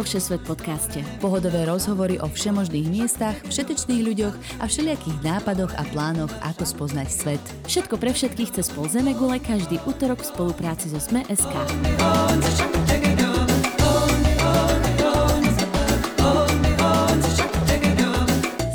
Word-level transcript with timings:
vo 0.00 0.08
Všesvet 0.08 0.40
podcaste. 0.48 1.04
Pohodové 1.20 1.68
rozhovory 1.68 2.16
o 2.24 2.24
všemožných 2.24 2.88
miestach, 2.88 3.36
všetečných 3.52 4.00
ľuďoch 4.00 4.32
a 4.56 4.64
všelijakých 4.64 5.20
nápadoch 5.20 5.76
a 5.76 5.84
plánoch, 5.92 6.32
ako 6.40 6.64
spoznať 6.64 7.08
svet. 7.12 7.44
Všetko 7.68 8.00
pre 8.00 8.16
všetkých 8.16 8.48
cez 8.56 8.72
pol 8.72 8.88
Zemegule 8.88 9.36
každý 9.44 9.76
útorok 9.84 10.24
v 10.24 10.32
spolupráci 10.32 10.88
so 10.88 10.96
Sme.sk. 10.96 11.52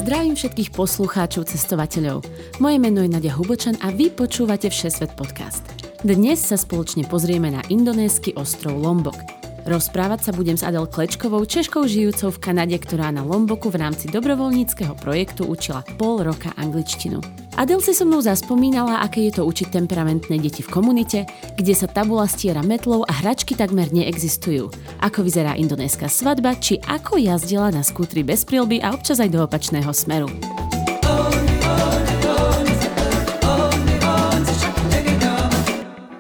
Zdravím 0.06 0.38
všetkých 0.38 0.70
poslucháčov, 0.78 1.50
cestovateľov. 1.50 2.22
Moje 2.62 2.78
meno 2.78 3.02
je 3.02 3.10
Nadia 3.10 3.34
Hubočan 3.34 3.82
a 3.82 3.90
vy 3.90 4.14
počúvate 4.14 4.70
Všesvet 4.70 5.18
podcast. 5.18 5.66
Dnes 6.06 6.38
sa 6.38 6.54
spoločne 6.54 7.10
pozrieme 7.10 7.50
na 7.50 7.66
indonésky 7.74 8.38
ostrov 8.38 8.78
Lombok. 8.78 9.45
Rozprávať 9.66 10.30
sa 10.30 10.32
budem 10.38 10.54
s 10.54 10.62
Adel 10.62 10.86
Klečkovou, 10.86 11.42
Češkou 11.42 11.90
žijúcou 11.90 12.30
v 12.30 12.38
Kanade, 12.38 12.78
ktorá 12.78 13.10
na 13.10 13.26
Lomboku 13.26 13.74
v 13.74 13.82
rámci 13.82 14.06
dobrovoľníckého 14.14 14.94
projektu 14.94 15.50
učila 15.50 15.82
pol 15.98 16.22
roka 16.22 16.54
angličtinu. 16.54 17.18
Adel 17.58 17.82
si 17.82 17.98
so 17.98 18.06
mnou 18.06 18.22
zaspomínala, 18.22 19.02
aké 19.02 19.26
je 19.26 19.42
to 19.42 19.44
učiť 19.50 19.74
temperamentné 19.74 20.38
deti 20.38 20.62
v 20.62 20.70
komunite, 20.70 21.26
kde 21.58 21.74
sa 21.74 21.90
tabula 21.90 22.30
stiera 22.30 22.62
metlou 22.62 23.10
a 23.10 23.14
hračky 23.26 23.58
takmer 23.58 23.90
neexistujú. 23.90 24.70
Ako 25.02 25.26
vyzerá 25.26 25.58
indonéska 25.58 26.14
svadba, 26.14 26.54
či 26.62 26.78
ako 26.86 27.18
jazdila 27.18 27.74
na 27.74 27.82
skútri 27.82 28.22
bez 28.22 28.46
prilby 28.46 28.78
a 28.86 28.94
občas 28.94 29.18
aj 29.18 29.34
do 29.34 29.42
opačného 29.42 29.90
smeru. 29.90 30.30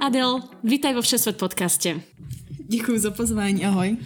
Adel, 0.01 0.41
vítaj 0.66 0.97
vo 0.97 1.05
Všesvet 1.05 1.38
podcaste. 1.38 2.16
Děkuji 2.67 2.99
za 2.99 3.11
pozvání, 3.11 3.66
ahoj. 3.66 3.97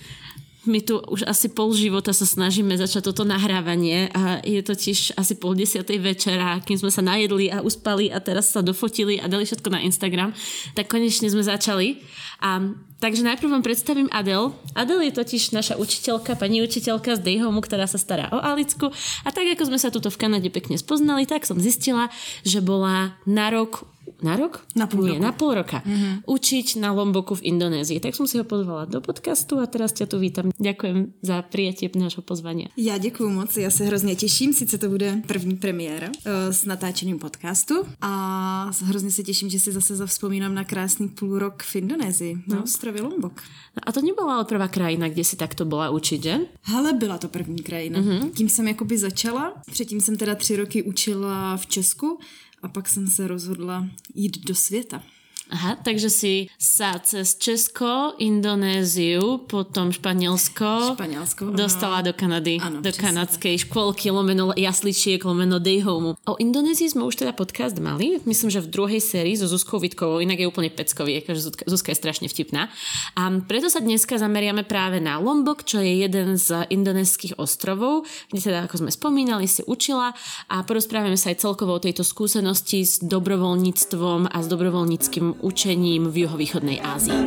My 0.67 0.83
tu 0.83 0.99
už 0.99 1.23
asi 1.23 1.47
pol 1.47 1.71
života 1.71 2.11
sa 2.11 2.27
snažíme 2.27 2.75
začať 2.75 3.09
toto 3.09 3.23
nahrávanie 3.23 4.11
a 4.11 4.43
je 4.43 4.59
totiž 4.59 5.15
asi 5.15 5.33
pol 5.39 5.55
desiatej 5.55 6.03
večera, 6.03 6.59
kým 6.61 6.75
sme 6.75 6.91
sa 6.91 6.99
najedli 6.99 7.47
a 7.47 7.63
uspali 7.63 8.11
a 8.11 8.19
teraz 8.19 8.51
sa 8.51 8.59
dofotili 8.59 9.23
a 9.23 9.31
dali 9.31 9.47
všetko 9.47 9.71
na 9.71 9.79
Instagram, 9.87 10.35
tak 10.75 10.91
konečne 10.91 11.31
sme 11.31 11.47
začali. 11.47 12.03
A, 12.43 12.75
takže 12.99 13.23
najprv 13.23 13.49
vám 13.49 13.63
predstavím 13.63 14.11
Adel. 14.11 14.51
Adel 14.75 15.07
je 15.07 15.15
totiž 15.15 15.55
naša 15.55 15.79
učiteľka, 15.79 16.35
pani 16.35 16.59
učiteľka 16.59 17.17
z 17.17 17.23
Dayhomu, 17.23 17.63
ktorá 17.63 17.87
sa 17.87 17.97
stará 17.97 18.27
o 18.29 18.43
Alicku. 18.43 18.91
A 19.23 19.31
tak 19.31 19.47
ako 19.49 19.73
sme 19.73 19.79
sa 19.79 19.89
tuto 19.89 20.11
v 20.11 20.21
Kanade 20.21 20.51
pekne 20.51 20.75
spoznali, 20.75 21.23
tak 21.23 21.47
som 21.47 21.55
zistila, 21.57 22.11
že 22.43 22.61
bola 22.61 23.17
na 23.23 23.47
rok 23.47 23.88
na 24.21 24.35
rok? 24.35 24.61
Na 24.75 24.87
půl 24.87 25.03
Nie, 25.03 25.13
roku. 25.13 25.23
na 25.23 25.31
půl 25.31 25.53
roka. 25.53 25.83
Mm-hmm. 25.85 26.13
Učiť 26.25 26.79
na 26.79 26.91
Lomboku 26.91 27.35
v 27.35 27.43
Indonézii. 27.43 27.99
Tak 27.99 28.15
som 28.15 28.27
si 28.27 28.37
ho 28.37 28.43
pozvala 28.43 28.85
do 28.85 29.01
podcastu 29.01 29.59
a 29.59 29.65
teraz 29.65 29.91
ťa 29.93 30.05
tu 30.05 30.19
vítam. 30.19 30.51
Ďakujem 30.59 31.13
za 31.21 31.41
prijatie 31.41 31.89
nášho 31.95 32.21
pozvania. 32.21 32.67
Já 32.77 32.97
děkuji 32.97 33.29
moc, 33.29 33.57
já 33.57 33.71
se 33.71 33.85
hrozně 33.85 34.15
těším, 34.15 34.53
sice 34.53 34.77
to 34.77 34.89
bude 34.89 35.21
první 35.27 35.55
premiéra 35.55 36.07
uh, 36.07 36.51
s 36.51 36.65
natáčením 36.65 37.19
podcastu 37.19 37.85
a 38.01 38.71
hrozně 38.83 39.11
se 39.11 39.23
těším, 39.23 39.49
že 39.49 39.59
si 39.59 39.71
zase 39.71 39.95
zavzpomínám 39.95 40.55
na 40.55 40.63
krásný 40.63 41.07
půl 41.07 41.39
rok 41.39 41.63
v 41.63 41.75
Indonésii, 41.75 42.35
no. 42.47 42.55
na 42.55 42.63
ostrově 42.63 43.01
Lombok. 43.01 43.41
No 43.75 43.81
a 43.83 43.91
to 43.91 44.01
nebola 44.01 44.35
ale 44.35 44.45
prvá 44.45 44.67
krajina, 44.67 45.07
kde 45.09 45.23
si 45.23 45.35
takto 45.35 45.65
bola 45.65 45.89
učiť, 45.89 46.19
že? 46.23 46.39
Hele, 46.61 46.93
byla 46.93 47.17
to 47.17 47.27
první 47.27 47.63
krajina. 47.63 47.99
Mm-hmm. 47.99 48.29
Tím 48.31 48.49
jsem 48.49 48.67
jakoby 48.67 48.97
začala, 48.97 49.53
předtím 49.71 50.01
jsem 50.01 50.17
teda 50.17 50.35
tři 50.35 50.55
roky 50.55 50.83
učila 50.83 51.57
v 51.57 51.65
Česku 51.67 52.19
a 52.61 52.67
pak 52.67 52.89
jsem 52.89 53.07
se 53.07 53.27
rozhodla 53.27 53.87
jít 54.15 54.45
do 54.45 54.55
světa. 54.55 55.03
Aha, 55.49 55.81
takže 55.81 56.13
si 56.13 56.33
sa 56.61 57.01
cez 57.01 57.33
Česko, 57.41 58.13
Indonéziu, 58.21 59.41
potom 59.49 59.89
Španielsko, 59.89 60.93
Španielsko, 60.93 61.57
dostala 61.57 62.05
do 62.05 62.13
Kanady, 62.13 62.61
Áno, 62.61 62.85
do 62.85 62.93
presne 62.93 63.01
kanadskej 63.01 63.65
škôlky, 63.65 64.13
lomeno 64.13 64.53
jasličiek, 64.53 65.17
lomeno 65.25 65.57
Dayhome. 65.57 66.21
O 66.29 66.37
Indonézii 66.37 66.93
sme 66.93 67.01
už 67.01 67.25
teda 67.25 67.33
podcast 67.33 67.81
mali, 67.81 68.21
myslím, 68.29 68.53
že 68.53 68.61
v 68.61 68.69
druhej 68.69 69.01
sérii 69.01 69.33
so 69.33 69.49
Zuzkou 69.49 69.81
Vitkovou, 69.81 70.21
inak 70.21 70.37
je 70.37 70.45
úplne 70.45 70.69
peckový, 70.69 71.25
akože 71.25 71.65
Zuzka, 71.65 71.89
je 71.89 71.97
strašne 71.97 72.29
vtipná. 72.29 72.69
A 73.17 73.33
preto 73.41 73.73
sa 73.73 73.81
dneska 73.81 74.21
zameriame 74.21 74.61
práve 74.61 75.01
na 75.01 75.17
Lombok, 75.17 75.65
čo 75.65 75.81
je 75.81 76.05
jeden 76.05 76.37
z 76.37 76.69
indonéskych 76.69 77.41
ostrovov, 77.41 78.05
kde 78.29 78.53
teda, 78.53 78.69
ako 78.69 78.85
sme 78.85 78.91
spomínali, 78.93 79.49
si 79.49 79.65
učila 79.65 80.13
a 80.45 80.61
porozprávame 80.61 81.17
sa 81.17 81.33
aj 81.33 81.41
celkovo 81.41 81.73
o 81.73 81.81
tejto 81.81 82.05
skúsenosti 82.05 82.85
s 82.85 83.01
dobrovoľníctvom 83.01 84.29
a 84.29 84.37
s 84.37 84.45
dobrovoľníckým 84.45 85.38
učením 85.41 86.11
v 86.11 86.25
juhovýchodnej 86.27 86.79
Ázii. 86.83 87.19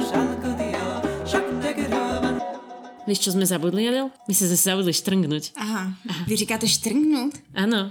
Vieš, 3.03 3.19
čo 3.19 3.31
sme 3.35 3.43
zabudli, 3.43 3.83
Adel? 3.91 4.15
My 4.31 4.33
sme 4.33 4.47
sa 4.55 4.59
zabudli 4.73 4.95
štrngnúť. 4.95 5.59
Aha. 5.59 5.91
Aha. 5.91 6.23
Vy 6.31 6.35
říkáte 6.39 6.71
štrngnout? 6.71 7.35
Áno. 7.51 7.91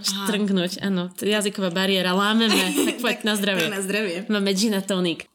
To 1.12 1.28
je 1.28 1.36
jazyková 1.36 1.68
bariéra, 1.68 2.16
lámeme. 2.16 2.56
Tak 2.88 2.98
poď 3.04 3.18
na 3.28 3.34
zdravie. 3.36 3.68
Tak 3.68 3.76
na 3.76 3.84
zdravie. 3.84 4.16
Máme 4.32 4.52
gin 4.56 4.76
a 4.80 4.82
tonic. 4.82 5.28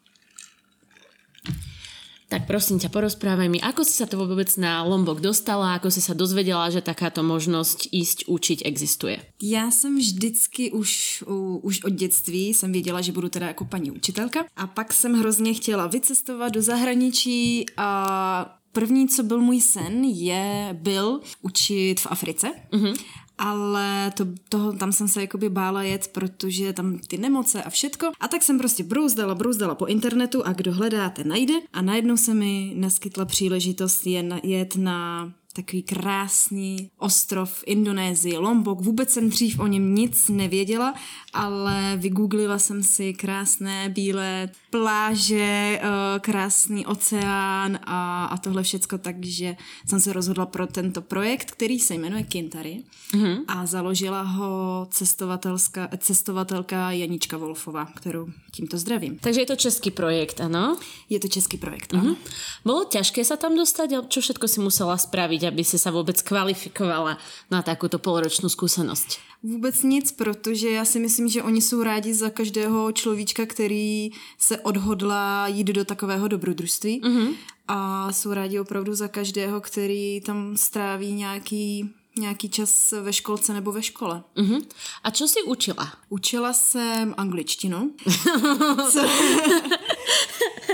Tak 2.27 2.51
prosím 2.51 2.83
ťa, 2.83 2.91
porozprávaj 2.91 3.47
mi, 3.47 3.63
ako 3.63 3.87
si 3.87 3.95
sa 3.95 4.07
to 4.11 4.19
vôbec 4.19 4.51
na 4.59 4.83
Lombok 4.83 5.23
dostala, 5.23 5.79
ako 5.79 5.95
si 5.95 6.03
sa 6.03 6.11
dozvedela, 6.11 6.67
že 6.75 6.83
takáto 6.83 7.23
možnosť 7.23 7.87
ísť 7.95 8.19
učiť 8.27 8.59
existuje. 8.67 9.23
Já 9.43 9.71
jsem 9.71 9.99
vždycky 9.99 10.71
už, 10.73 11.23
u, 11.27 11.57
už 11.63 11.85
od 11.85 11.93
dětství 11.93 12.55
jsem 12.55 12.73
věděla, 12.73 13.01
že 13.01 13.13
budu 13.13 13.29
teda 13.29 13.47
jako 13.47 13.65
paní 13.65 13.91
učitelka 13.91 14.45
a 14.57 14.67
pak 14.67 14.93
jsem 14.93 15.15
hrozně 15.15 15.55
chtěla 15.55 15.87
vycestovat 15.87 16.53
do 16.53 16.63
zahraničí 16.63 17.67
a 17.77 18.59
první, 18.73 19.09
co 19.09 19.23
byl 19.23 19.41
můj 19.41 19.61
sen, 19.61 20.05
je, 20.05 20.69
byl 20.73 21.21
učit 21.43 22.01
v 22.01 22.07
Africe. 22.11 22.47
Mm-hmm. 22.73 22.95
Ale 23.39 24.13
to, 24.17 24.27
toho, 24.49 24.73
tam 24.73 24.93
jsem 24.93 25.09
se 25.09 25.21
jakoby 25.21 25.49
bála 25.49 25.83
jet, 25.83 26.09
protože 26.09 26.73
tam 26.73 26.99
ty 26.99 27.19
nemoce 27.19 27.63
a 27.63 27.71
všetko. 27.71 28.13
A 28.21 28.29
tak 28.29 28.43
jsem 28.43 28.59
prostě 28.59 28.85
brouzdala, 28.85 29.35
brouzdala 29.35 29.75
po 29.75 29.87
internetu 29.87 30.47
a 30.47 30.53
kdo 30.53 30.73
hledáte, 30.73 31.25
najde. 31.25 31.55
A 31.73 31.83
najednou 31.83 32.17
se 32.17 32.35
mi 32.35 32.73
naskytla 32.77 33.25
příležitost 33.25 34.07
jen 34.07 34.41
jet 34.43 34.77
na 34.77 35.33
takový 35.57 35.83
krásný 35.83 36.91
ostrov 36.99 37.51
v 37.51 37.63
Indonésii, 37.67 38.37
Lombok. 38.37 38.81
Vůbec 38.81 39.11
jsem 39.11 39.31
dřív 39.31 39.59
o 39.59 39.67
něm 39.67 39.95
nic 39.95 40.29
nevěděla, 40.29 40.95
ale 41.33 41.97
vygooglila 41.97 42.59
jsem 42.59 42.83
si 42.83 43.15
krásné 43.15 43.89
bílé 43.89 44.49
pláže, 44.71 45.81
eh, 45.81 45.81
krásný 46.21 46.87
oceán 46.87 47.79
a, 47.85 48.25
a 48.25 48.37
tohle 48.37 48.63
všecko, 48.63 48.99
takže 48.99 49.57
jsem 49.89 50.01
se 50.01 50.13
rozhodla 50.13 50.47
pro 50.47 50.67
tento 50.67 51.03
projekt, 51.03 51.51
který 51.51 51.81
se 51.81 51.95
jmenuje 51.95 52.23
Kintary 52.23 52.83
mm-hmm. 53.13 53.45
a 53.49 53.67
založila 53.67 54.23
ho 54.23 54.87
cestovatelská, 54.91 55.89
cestovatelka 55.99 56.93
Janička 56.93 57.37
Wolfová, 57.37 57.85
kterou 57.85 58.29
tímto 58.57 58.81
zdravím. 58.81 59.21
Takže 59.21 59.41
je 59.45 59.51
to 59.53 59.57
český 59.61 59.91
projekt, 59.93 60.41
áno? 60.41 60.81
Je 61.13 61.21
to 61.21 61.29
český 61.29 61.61
projekt, 61.61 61.93
ano. 61.93 62.17
Mhm. 62.17 62.65
Bolo 62.65 62.89
ťažké 62.89 63.21
sa 63.21 63.37
tam 63.37 63.53
dostať? 63.53 63.89
A 63.93 63.99
čo 64.09 64.25
všetko 64.25 64.49
si 64.49 64.59
musela 64.65 64.97
spraviť, 64.97 65.53
aby 65.53 65.61
si 65.61 65.77
sa 65.77 65.93
vôbec 65.93 66.17
kvalifikovala 66.25 67.21
na 67.53 67.61
takúto 67.61 68.01
poloročnú 68.01 68.49
skúsenosť? 68.49 69.21
Vůbec 69.43 69.83
nic, 69.83 70.13
protože 70.13 70.71
já 70.71 70.85
si 70.85 70.99
myslím, 70.99 71.29
že 71.29 71.43
oni 71.43 71.63
jsou 71.63 71.83
rádi 71.83 72.15
za 72.15 72.31
každého 72.31 72.93
človíčka, 72.93 73.47
který 73.47 74.11
se 74.39 74.59
odhodlá 74.59 75.49
jít 75.49 75.67
do 75.67 75.85
takového 75.85 76.29
dobrodružství. 76.29 77.01
Mm-hmm. 77.01 77.35
A 77.69 78.13
jsou 78.13 78.33
rádi 78.33 78.61
opravdu 78.61 78.95
za 78.95 79.09
každého, 79.09 79.61
který 79.61 80.21
tam 80.21 80.57
stráví 80.57 81.13
nějaký, 81.13 81.91
nějaký 82.19 82.49
čas 82.49 82.95
ve 83.03 83.13
školce 83.13 83.53
nebo 83.53 83.73
ve 83.73 83.83
škole. 83.83 84.23
Uh-huh. 84.37 84.67
A 85.03 85.11
čo 85.11 85.29
si 85.29 85.43
učila? 85.43 85.93
Učila 86.09 86.53
jsem 86.53 87.15
angličtinu. 87.17 87.91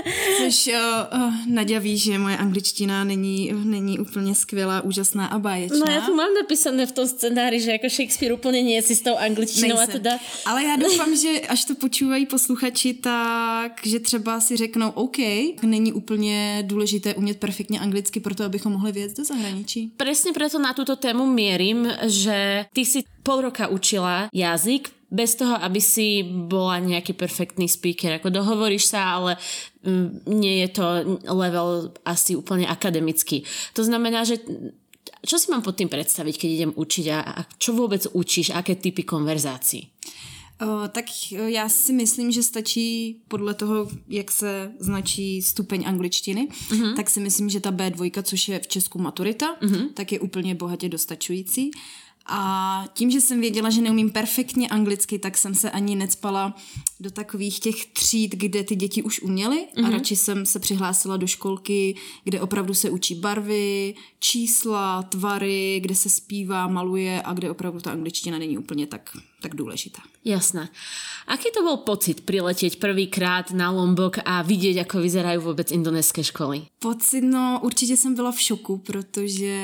Co... 0.03 0.43
Což 0.43 0.67
uh, 0.67 0.73
uh, 0.73 1.33
Nadia 1.47 1.79
ví, 1.79 1.97
že 1.97 2.17
moje 2.17 2.37
angličtina 2.37 3.03
není, 3.03 3.51
není 3.63 3.99
úplně 3.99 4.35
skvělá, 4.35 4.81
úžasná 4.81 5.25
a 5.27 5.39
báječná. 5.39 5.79
No 5.79 5.87
ja 5.87 6.01
tu 6.03 6.15
mám 6.15 6.33
napísané 6.35 6.85
v 6.85 6.91
tom 6.91 7.07
scenári, 7.07 7.63
že 7.63 7.79
ako 7.79 7.87
Shakespeare 7.87 8.35
úplne 8.35 8.59
nie 8.59 8.75
si 8.83 8.95
s 8.95 9.01
tou 9.01 9.15
angličtinou 9.15 9.79
a 9.79 9.87
teda... 9.87 10.19
Ale 10.45 10.63
já 10.63 10.75
doufám, 10.75 11.15
že 11.15 11.47
až 11.47 11.65
to 11.65 11.75
počúvají 11.75 12.25
posluchači, 12.25 12.93
tak 12.93 13.79
že 13.87 13.99
třeba 13.99 14.39
si 14.39 14.57
řeknou 14.57 14.89
OK, 14.89 15.17
není 15.63 15.93
úplně 15.93 16.63
důležité 16.67 17.13
umět 17.13 17.39
perfektně 17.39 17.79
anglicky 17.79 18.19
proto, 18.19 18.43
abychom 18.43 18.71
mohli 18.71 18.91
vyjet 18.91 19.17
do 19.17 19.23
zahraničí. 19.23 19.91
Presne 19.97 20.33
preto 20.33 20.59
na 20.59 20.73
túto 20.73 20.95
tému 20.95 21.25
mierim, 21.25 21.87
že 22.03 22.65
ty 22.73 22.85
si 22.85 23.03
pol 23.23 23.41
roka 23.41 23.67
učila 23.67 24.27
jazyk, 24.33 24.91
bez 25.13 25.37
toho, 25.37 25.53
aby 25.61 25.77
si 25.77 26.25
bola 26.25 26.81
nejaký 26.81 27.13
perfektný 27.13 27.69
speaker. 27.69 28.17
Ako 28.17 28.33
dohovoríš 28.33 28.89
sa, 28.89 29.21
ale 29.21 29.37
nie 30.25 30.55
je 30.63 30.67
to 30.67 30.83
level 31.27 31.91
asi 32.05 32.35
úplne 32.35 32.67
akademický. 32.67 33.43
To 33.75 33.83
znamená, 33.83 34.23
že 34.23 34.39
čo 35.23 35.39
si 35.39 35.51
mám 35.51 35.63
pod 35.63 35.75
tým 35.75 35.87
predstaviť, 35.87 36.35
keď 36.35 36.49
idem 36.49 36.71
učiť 36.75 37.05
a, 37.11 37.19
a 37.23 37.39
čo 37.59 37.75
vôbec 37.75 38.03
učíš, 38.11 38.51
aké 38.51 38.75
typy 38.75 39.03
konverzácií? 39.03 39.91
O, 40.61 40.87
tak 40.87 41.05
já 41.31 41.69
si 41.69 41.93
myslím, 41.93 42.31
že 42.31 42.43
stačí 42.43 43.17
podle 43.27 43.53
toho, 43.53 43.87
jak 44.07 44.31
se 44.31 44.71
značí 44.79 45.41
stupeň 45.41 45.83
angličtiny, 45.87 46.47
uh-huh. 46.47 46.95
tak 46.95 47.09
si 47.09 47.19
myslím, 47.19 47.49
že 47.49 47.59
ta 47.59 47.71
B2, 47.71 48.23
což 48.23 48.47
je 48.47 48.59
v 48.59 48.67
Česku 48.67 48.99
maturita, 48.99 49.55
uh-huh. 49.61 49.93
tak 49.93 50.11
je 50.11 50.19
úplně 50.19 50.55
bohatě 50.55 50.89
dostačující. 50.89 51.71
A 52.25 52.85
tím, 52.93 53.11
že 53.11 53.21
jsem 53.21 53.41
věděla, 53.41 53.69
že 53.69 53.81
neumím 53.81 54.09
perfektně 54.09 54.67
anglicky, 54.67 55.19
tak 55.19 55.37
jsem 55.37 55.55
se 55.55 55.71
ani 55.71 55.95
necpala 55.95 56.55
do 56.99 57.11
takových 57.11 57.59
těch 57.59 57.85
tříd, 57.85 58.35
kde 58.35 58.63
ty 58.63 58.75
děti 58.75 59.03
už 59.03 59.21
uměly 59.21 59.57
mm-hmm. 59.57 59.79
a 59.79 59.81
mhm. 59.81 59.91
radši 59.91 60.15
jsem 60.15 60.45
se 60.45 60.59
přihlásila 60.59 61.17
do 61.17 61.27
školky, 61.27 61.95
kde 62.23 62.41
opravdu 62.41 62.73
se 62.73 62.89
učí 62.89 63.15
barvy, 63.15 63.95
čísla, 64.19 65.03
tvary, 65.03 65.79
kde 65.83 65.95
se 65.95 66.09
zpívá, 66.09 66.67
maluje 66.67 67.21
a 67.21 67.33
kde 67.33 67.51
opravdu 67.51 67.79
ta 67.79 67.91
angličtina 67.91 68.37
není 68.37 68.57
úplně 68.57 68.87
tak, 68.87 69.17
tak 69.43 69.55
důležitá. 69.55 70.01
Jasné. 70.25 70.69
Aký 71.27 71.51
to 71.51 71.63
bol 71.63 71.83
pocit 71.83 72.23
priletieť 72.23 72.79
prvýkrát 72.79 73.51
na 73.51 73.71
Lombok 73.71 74.23
a 74.23 74.43
vidět, 74.43 74.79
ako 74.79 74.99
vyzerají 74.99 75.37
vůbec 75.37 75.71
indonéské 75.71 76.23
školy? 76.23 76.67
Pocit, 76.79 77.21
no 77.21 77.59
určitě 77.63 77.97
jsem 77.97 78.15
byla 78.15 78.31
v 78.31 78.41
šoku, 78.41 78.77
protože 78.77 79.55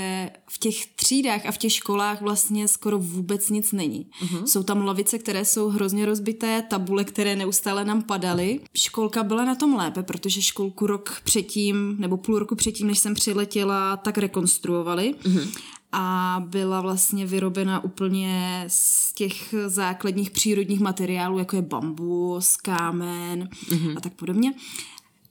v 0.50 0.58
těch 0.58 0.86
třídách 0.96 1.46
a 1.46 1.52
v 1.52 1.58
těch 1.58 1.74
školách 1.74 2.22
vlastně 2.22 2.68
skoro 2.68 3.00
vůbec 3.00 3.50
nic 3.50 3.72
není. 3.72 4.08
Uh-huh. 4.24 4.44
Jsou 4.44 4.64
tam 4.64 4.86
lavice, 4.86 5.20
které 5.20 5.46
jsou 5.46 5.70
hrozně 5.70 6.06
rozbité, 6.06 6.62
tabule, 6.62 7.04
které 7.04 7.36
neustále 7.36 7.86
nám 7.86 8.04
padaly. 8.04 8.60
Školka 8.78 9.24
byla 9.24 9.46
na 9.46 9.56
tom 9.56 9.76
lépe, 9.76 10.04
protože 10.04 10.42
školku 10.42 10.88
rok 10.88 11.22
předtím, 11.24 11.96
nebo 12.00 12.18
půl 12.18 12.40
roku 12.40 12.56
předtím, 12.56 12.88
než 12.88 13.00
jsem 13.00 13.14
přiletěla, 13.14 13.98
tak 13.98 14.18
rekonstruovali. 14.18 15.16
Uh-huh 15.24 15.48
a 15.92 16.44
byla 16.46 16.82
vlastně 16.82 17.26
vyrobena 17.26 17.84
úplně 17.84 18.66
z 18.68 19.14
těch 19.14 19.56
základních 19.68 20.32
přírodních 20.32 20.80
materiálů, 20.80 21.40
jako 21.40 21.56
je 21.56 21.62
bambus, 21.62 22.58
kámen 22.58 23.50
mm-hmm. 23.70 23.98
a 23.98 24.02
tak 24.02 24.14
podobně. 24.14 24.54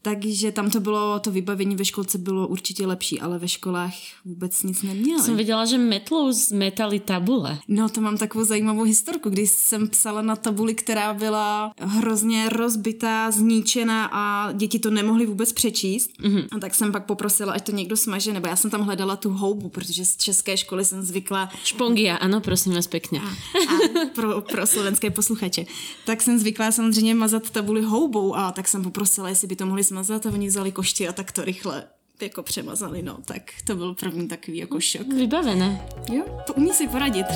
Takže 0.02 0.52
tam 0.52 0.70
to 0.70 0.80
bylo, 0.80 1.20
to 1.20 1.30
vybavení 1.30 1.76
ve 1.76 1.84
školce 1.84 2.18
bylo 2.18 2.48
určitě 2.48 2.86
lepší, 2.86 3.20
ale 3.20 3.38
ve 3.38 3.48
školách 3.48 3.92
vůbec 4.24 4.62
nic 4.62 4.82
neměli. 4.82 5.22
Jsem 5.22 5.36
viděla, 5.36 5.64
že 5.64 5.78
metlou 5.78 6.32
zmetali 6.32 7.00
tabule. 7.00 7.58
No 7.68 7.88
to 7.88 8.00
mám 8.00 8.16
takovou 8.18 8.44
zajímavou 8.44 8.82
historku, 8.82 9.30
když 9.30 9.50
jsem 9.50 9.88
psala 9.88 10.22
na 10.22 10.36
tabuli, 10.36 10.74
která 10.74 11.14
byla 11.14 11.72
hrozně 11.80 12.48
rozbitá, 12.48 13.30
zničená 13.30 14.10
a 14.12 14.52
děti 14.52 14.78
to 14.78 14.90
nemohly 14.90 15.26
vůbec 15.26 15.52
přečíst. 15.52 16.10
Mm-hmm. 16.20 16.46
A 16.50 16.58
tak 16.58 16.74
jsem 16.74 16.92
pak 16.92 17.06
poprosila, 17.06 17.52
ať 17.52 17.66
to 17.66 17.72
někdo 17.72 17.96
smaže, 17.96 18.32
nebo 18.32 18.48
já 18.48 18.56
jsem 18.56 18.70
tam 18.70 18.80
hledala 18.80 19.16
tu 19.16 19.30
houbu, 19.30 19.68
protože 19.68 20.04
z 20.04 20.16
české 20.16 20.56
školy 20.56 20.84
jsem 20.84 21.02
zvykla... 21.02 21.50
Špongia, 21.64 22.16
ano, 22.16 22.40
prosím 22.40 22.74
vás 22.74 22.86
pěkně. 22.86 23.20
A, 23.20 23.24
a 23.24 24.06
pro, 24.14 24.40
pro 24.40 24.66
slovenské 24.66 25.10
posluchače. 25.10 25.66
Tak 26.06 26.22
jsem 26.22 26.38
zvykla 26.38 26.72
samozřejmě 26.72 27.14
mazat 27.14 27.50
tabuli 27.50 27.82
houbou 27.82 28.36
a 28.36 28.52
tak 28.52 28.68
jsem 28.68 28.82
poprosila, 28.82 29.28
jestli 29.28 29.48
by 29.48 29.56
to 29.56 29.66
mohli 29.66 29.84
smazat 29.88 30.28
a 30.28 30.28
oni 30.28 30.52
vzali 30.52 30.68
košti 30.72 31.08
a 31.08 31.16
tak 31.16 31.32
to 31.32 31.44
rychle 31.44 31.88
jako 32.20 32.42
přemazali, 32.42 33.02
no, 33.02 33.18
tak 33.24 33.42
to 33.64 33.76
byl 33.76 33.94
první 33.94 34.28
takový 34.28 34.58
jako 34.58 34.80
šok. 34.80 35.06
Vybavené. 35.06 35.88
Jo, 36.12 36.24
to 36.46 36.54
umí 36.54 36.74
si 36.74 36.88
poradit. 36.88 37.26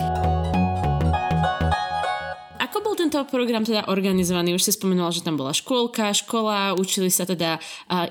Ako 2.58 2.80
bol 2.80 2.96
tento 2.96 3.20
program 3.28 3.68
teda 3.68 3.84
organizovaný? 3.86 4.56
Už 4.56 4.64
si 4.64 4.72
spomenula, 4.72 5.12
že 5.12 5.20
tam 5.20 5.36
bola 5.36 5.52
školka, 5.52 6.16
škola, 6.16 6.72
učili 6.72 7.12
sa 7.12 7.28
teda 7.28 7.60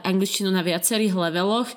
angličtinu 0.05 0.53
na 0.53 0.61
viacerých 0.61 1.17
leveloch. 1.17 1.71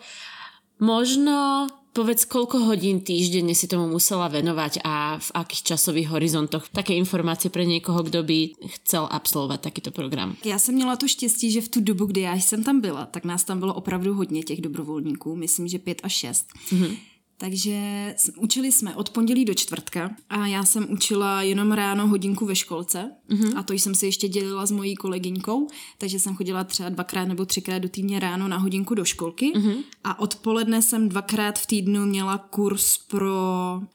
Možno 0.79 1.67
Povedz, 1.95 2.27
koľko 2.27 2.67
hodín 2.67 3.07
týždenne 3.07 3.55
si 3.55 3.71
tomu 3.71 3.87
musela 3.87 4.27
venovať 4.27 4.83
a 4.83 5.23
v 5.23 5.29
akých 5.31 5.63
časových 5.63 6.11
horizontoch? 6.11 6.67
Také 6.75 6.99
informácie 6.99 7.55
pre 7.55 7.63
někoho, 7.63 8.03
kdo 8.03 8.27
by 8.27 8.51
chcel 8.67 9.07
absolvovat 9.07 9.61
takýto 9.63 9.95
program. 9.95 10.35
Já 10.45 10.59
jsem 10.59 10.75
měla 10.75 10.97
to 10.97 11.09
štěstí, 11.09 11.51
že 11.55 11.61
v 11.61 11.69
tu 11.69 11.81
dobu, 11.81 12.07
kdy 12.07 12.21
já 12.21 12.35
jsem 12.35 12.65
tam 12.65 12.81
byla, 12.81 13.07
tak 13.07 13.25
nás 13.25 13.45
tam 13.45 13.59
bylo 13.59 13.75
opravdu 13.75 14.15
hodně 14.15 14.43
těch 14.43 14.61
dobrovolníků, 14.61 15.37
myslím, 15.37 15.69
že 15.69 15.79
pět 15.79 16.01
až 16.03 16.13
šest. 16.13 16.47
Mm-hmm. 16.73 16.97
Takže 17.39 18.15
učili 18.37 18.73
jsme 18.73 18.97
od 18.97 19.11
pondělí 19.11 19.45
do 19.45 19.55
čtvrtka 19.55 20.11
a 20.31 20.47
já 20.47 20.65
jsem 20.65 20.87
učila 20.91 21.43
jenom 21.43 21.73
ráno 21.73 22.09
hodinku 22.09 22.47
ve 22.47 22.57
školce 22.57 23.11
mm-hmm. 23.31 23.59
a 23.59 23.63
to 23.63 23.73
jsem 23.73 23.95
si 23.95 24.07
ještě 24.07 24.29
dělila 24.29 24.67
s 24.67 24.71
mojí 24.71 24.95
kolegyňkou, 24.95 25.69
takže 25.99 26.21
jsem 26.21 26.35
chodila 26.35 26.65
třeba 26.65 26.89
dvakrát 26.89 27.25
nebo 27.25 27.45
třikrát 27.45 27.79
do 27.79 27.89
týdně 27.89 28.21
ráno 28.21 28.49
na 28.49 28.57
hodinku 28.57 28.95
do 28.95 29.05
školky 29.05 29.53
mm-hmm. 29.55 29.77
a 30.05 30.19
odpoledne 30.19 30.83
jsem 30.83 31.09
dvakrát 31.09 31.59
v 31.59 31.67
týdnu 31.67 32.07
měla 32.07 32.39
kurz 32.39 32.99
pro 32.99 33.33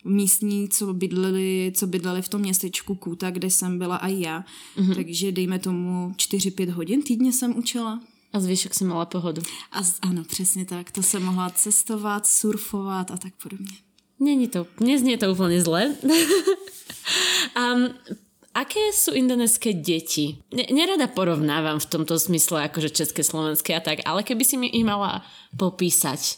místní, 0.05 0.69
co 0.69 0.93
bydleli, 0.93 1.71
co 1.75 1.87
bydleli 1.87 2.21
v 2.21 2.29
tom 2.29 2.41
městečku 2.41 2.95
Kůta, 2.95 3.31
kde 3.31 3.49
jsem 3.49 3.77
byla 3.77 3.97
i 3.97 4.21
já, 4.21 4.45
mm-hmm. 4.77 4.95
takže 4.95 5.31
dejme 5.31 5.59
tomu 5.59 6.13
4-5 6.15 6.71
hodin 6.71 7.01
týdně 7.01 7.33
jsem 7.33 7.57
učila. 7.57 7.99
A 8.33 8.39
zvyšok 8.39 8.73
si 8.73 8.83
mala 8.83 9.05
pohodu. 9.05 9.41
A 9.71 9.83
z, 9.83 9.99
ano, 10.01 10.23
přesně 10.23 10.65
tak. 10.65 10.91
To 10.91 11.03
jsem 11.03 11.23
mohla 11.23 11.49
cestovat, 11.49 12.27
surfovat 12.27 13.11
a 13.11 13.17
tak 13.17 13.33
podobně. 13.43 13.77
Není 14.19 14.47
to, 14.47 14.67
neznie 14.79 15.17
to 15.17 15.31
úplně 15.31 15.61
zle. 15.61 15.95
um, 17.57 17.89
aké 18.53 18.79
jsou 18.93 19.13
indonéské 19.13 19.73
děti? 19.73 20.37
Nerada 20.73 21.07
porovnávam 21.07 21.79
v 21.79 21.85
tomto 21.85 22.19
smysle 22.19 22.63
akože 22.63 22.89
české, 22.89 23.23
slovenské 23.23 23.75
a 23.75 23.79
tak, 23.79 23.99
ale 24.05 24.23
keby 24.23 24.45
si 24.45 24.57
mi 24.57 24.67
ich 24.67 24.85
mala 24.85 25.25
popísať, 25.57 26.37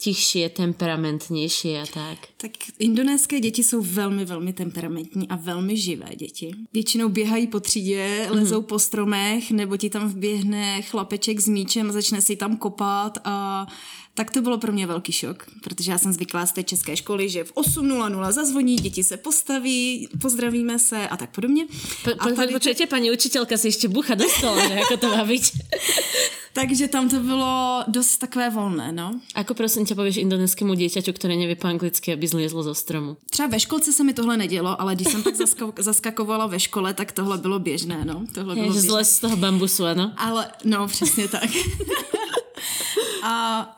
tichšie, 0.00 0.48
temperamentnější 0.48 1.76
a 1.76 1.86
tak. 1.86 2.18
Tak 2.36 2.50
indonéské 2.78 3.40
děti 3.40 3.64
jsou 3.64 3.82
velmi, 3.82 4.24
velmi 4.24 4.52
temperamentní 4.52 5.28
a 5.28 5.36
velmi 5.36 5.76
živé 5.76 6.08
děti. 6.16 6.52
Většinou 6.72 7.08
běhají 7.08 7.46
po 7.46 7.60
třídě, 7.60 8.26
mhm. 8.26 8.38
lezou 8.38 8.62
po 8.62 8.78
stromech, 8.78 9.50
nebo 9.50 9.76
ti 9.76 9.90
tam 9.90 10.08
vběhne 10.08 10.82
chlapeček 10.82 11.40
s 11.40 11.48
míčem 11.48 11.90
a 11.90 11.92
začne 11.92 12.22
si 12.22 12.36
tam 12.36 12.56
kopat 12.56 13.18
a 13.24 13.66
tak 14.14 14.30
to 14.30 14.42
bylo 14.42 14.58
pro 14.58 14.72
mě 14.72 14.86
velký 14.86 15.12
šok, 15.12 15.46
protože 15.62 15.92
já 15.92 15.98
jsem 15.98 16.12
zvyklá 16.12 16.46
z 16.46 16.52
té 16.52 16.62
české 16.62 16.96
školy, 16.96 17.28
že 17.28 17.44
v 17.44 17.52
8.00 17.52 18.32
zazvoní, 18.32 18.76
děti 18.76 19.04
se 19.04 19.16
postaví, 19.16 20.08
pozdravíme 20.20 20.78
se 20.78 21.08
a 21.08 21.16
tak 21.16 21.30
podobně. 21.30 21.66
Po, 22.04 22.10
po, 22.10 22.34
tady... 22.34 22.52
Počujete, 22.52 22.86
paní 22.86 23.10
učitelka 23.10 23.56
si 23.56 23.68
ještě 23.68 23.88
bucha 23.88 24.14
dostala, 24.14 24.68
že 24.68 24.74
jako 24.74 24.96
to 24.96 25.08
má 25.16 25.24
být. 25.24 25.42
Takže 26.52 26.88
tam 26.88 27.08
to 27.08 27.20
bylo 27.20 27.84
dost 27.88 28.18
takové 28.18 28.50
volné, 28.50 28.92
no. 28.92 29.20
Ako 29.34 29.54
prosím 29.54 29.86
tě 29.86 29.94
pověš 29.94 30.16
indonéskému 30.16 30.74
děťaťu, 30.74 31.12
které 31.12 31.36
neví 31.36 31.54
po 31.54 31.66
anglicky, 31.68 32.12
aby 32.12 32.28
zlezlo 32.28 32.62
zo 32.62 32.74
stromu? 32.74 33.16
Třeba 33.30 33.48
ve 33.48 33.60
školce 33.60 33.92
se 33.92 34.04
mi 34.04 34.12
tohle 34.12 34.36
nedělo, 34.36 34.80
ale 34.80 34.94
když 34.94 35.08
jsem 35.08 35.22
tak 35.22 35.34
zaskakovala 35.78 36.46
ve 36.46 36.60
škole, 36.60 36.94
tak 36.94 37.12
tohle 37.12 37.38
bylo 37.38 37.58
běžné, 37.58 38.04
no. 38.04 38.26
Tohle 38.34 38.54
bylo 38.54 38.66
Je, 38.66 38.72
běžné. 38.72 39.04
z 39.04 39.18
toho 39.18 39.36
bambusu, 39.36 39.84
ano? 39.84 40.12
Ale, 40.16 40.50
no, 40.64 40.86
přesně 40.86 41.28
tak. 41.28 41.50
a 43.22 43.76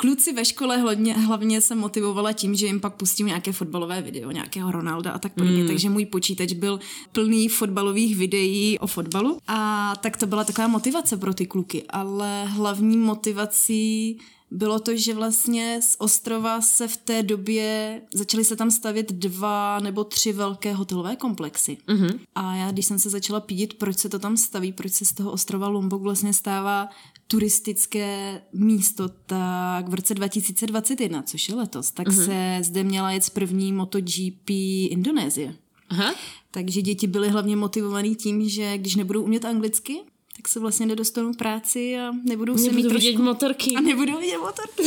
kluci 0.00 0.32
ve 0.32 0.44
škole 0.44 0.76
hlavně, 0.76 1.14
hlavně 1.14 1.60
se 1.60 1.74
motivovala 1.74 2.32
tím, 2.32 2.54
že 2.54 2.66
jim 2.66 2.80
pak 2.80 2.94
pustím 2.94 3.26
nějaké 3.26 3.52
fotbalové 3.52 4.02
video, 4.02 4.30
nějakého 4.30 4.72
Ronalda 4.72 5.10
a 5.10 5.18
tak 5.18 5.32
podobně, 5.34 5.62
mm. 5.62 5.68
takže 5.68 5.90
můj 5.90 6.06
počítač 6.06 6.52
byl 6.52 6.80
plný 7.12 7.48
fotbalových 7.48 8.16
videí 8.16 8.78
o 8.78 8.86
fotbalu 8.86 9.38
a 9.46 9.92
tak 10.00 10.16
to 10.16 10.26
byla 10.26 10.44
taková 10.44 10.68
motivace 10.68 11.16
pro 11.16 11.34
ty 11.34 11.46
kluky, 11.46 11.84
ale 11.88 12.44
hlavní 12.44 12.96
motivací 12.96 14.18
bylo 14.50 14.78
to, 14.78 14.96
že 14.96 15.14
vlastně 15.14 15.80
z 15.82 15.96
ostrova 15.98 16.60
se 16.60 16.88
v 16.88 16.96
té 16.96 17.22
době 17.22 18.00
začaly 18.14 18.44
se 18.44 18.56
tam 18.56 18.70
stavět 18.70 19.12
dva 19.12 19.80
nebo 19.80 20.04
tři 20.04 20.32
velké 20.32 20.72
hotelové 20.72 21.16
komplexy. 21.16 21.78
Mm-hmm. 21.88 22.20
A 22.34 22.54
já, 22.54 22.70
když 22.70 22.86
jsem 22.86 22.98
se 22.98 23.10
začala 23.10 23.40
pídit, 23.40 23.74
proč 23.74 23.98
se 23.98 24.08
to 24.08 24.18
tam 24.18 24.36
staví, 24.36 24.72
proč 24.72 24.92
se 24.92 25.04
z 25.04 25.12
toho 25.12 25.32
ostrova 25.32 25.68
Lombok 25.68 26.02
vlastně 26.02 26.32
stává 26.32 26.88
turistické 27.30 28.42
místo, 28.52 29.08
tak 29.08 29.88
v 29.88 29.94
roce 29.94 30.14
2021, 30.14 31.22
což 31.22 31.48
je 31.48 31.54
letos, 31.54 31.90
tak 31.90 32.08
uh-huh. 32.08 32.24
se 32.24 32.64
zde 32.64 32.84
měla 32.84 33.10
jet 33.10 33.30
první 33.30 33.72
MotoGP 33.72 34.50
Indonésie. 34.90 35.54
Aha. 35.88 36.14
Takže 36.50 36.82
děti 36.82 37.06
byly 37.06 37.28
hlavně 37.28 37.56
motivované 37.56 38.08
tím, 38.08 38.48
že 38.48 38.78
když 38.78 38.96
nebudou 38.96 39.22
umět 39.22 39.44
anglicky, 39.44 40.00
tak 40.36 40.48
se 40.48 40.60
vlastně 40.60 40.86
nedostanou 40.86 41.32
práci 41.34 41.98
a 41.98 42.12
nebudou 42.24 42.58
se 42.58 42.72
mít 42.72 42.92
vidět 42.92 43.10
trošku... 43.10 43.22
motorky. 43.22 43.74
A 43.76 43.80
nebudou 43.80 44.18
vidět 44.18 44.38
motorky. 44.38 44.82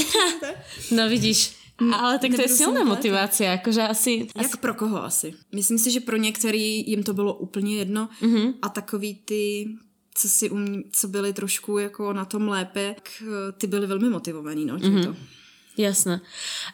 no 0.96 1.10
vidíš. 1.10 1.56
Ale 1.94 2.20
tak 2.20 2.36
to 2.36 2.42
je 2.42 2.48
silná 2.48 2.84
motivace, 2.84 3.44
jakože 3.44 3.82
asi... 3.82 4.28
Jak 4.36 4.46
asi... 4.46 4.58
pro 4.58 4.74
koho 4.74 5.04
asi? 5.04 5.34
Myslím 5.52 5.78
si, 5.78 5.92
že 5.92 6.00
pro 6.00 6.18
některý 6.18 6.90
jim 6.90 7.04
to 7.04 7.14
bylo 7.14 7.34
úplně 7.34 7.76
jedno 7.76 8.10
uh-huh. 8.22 8.54
a 8.62 8.70
takový 8.70 9.16
ty 9.16 9.68
co 10.16 10.30
si 10.30 10.50
um, 10.50 10.84
co 10.92 11.08
byli 11.08 11.34
trošku 11.34 11.78
jako 11.78 12.14
na 12.14 12.26
tom 12.26 12.48
lépe, 12.48 12.94
tak 12.96 13.10
eh, 13.22 13.52
ty 13.52 13.68
byli 13.68 13.88
velmi 13.88 14.10
motivovaní, 14.10 14.66
no, 14.66 14.80
tímto. 14.80 15.12
Mm-hmm. 15.12 15.16
Jasné. 15.78 16.22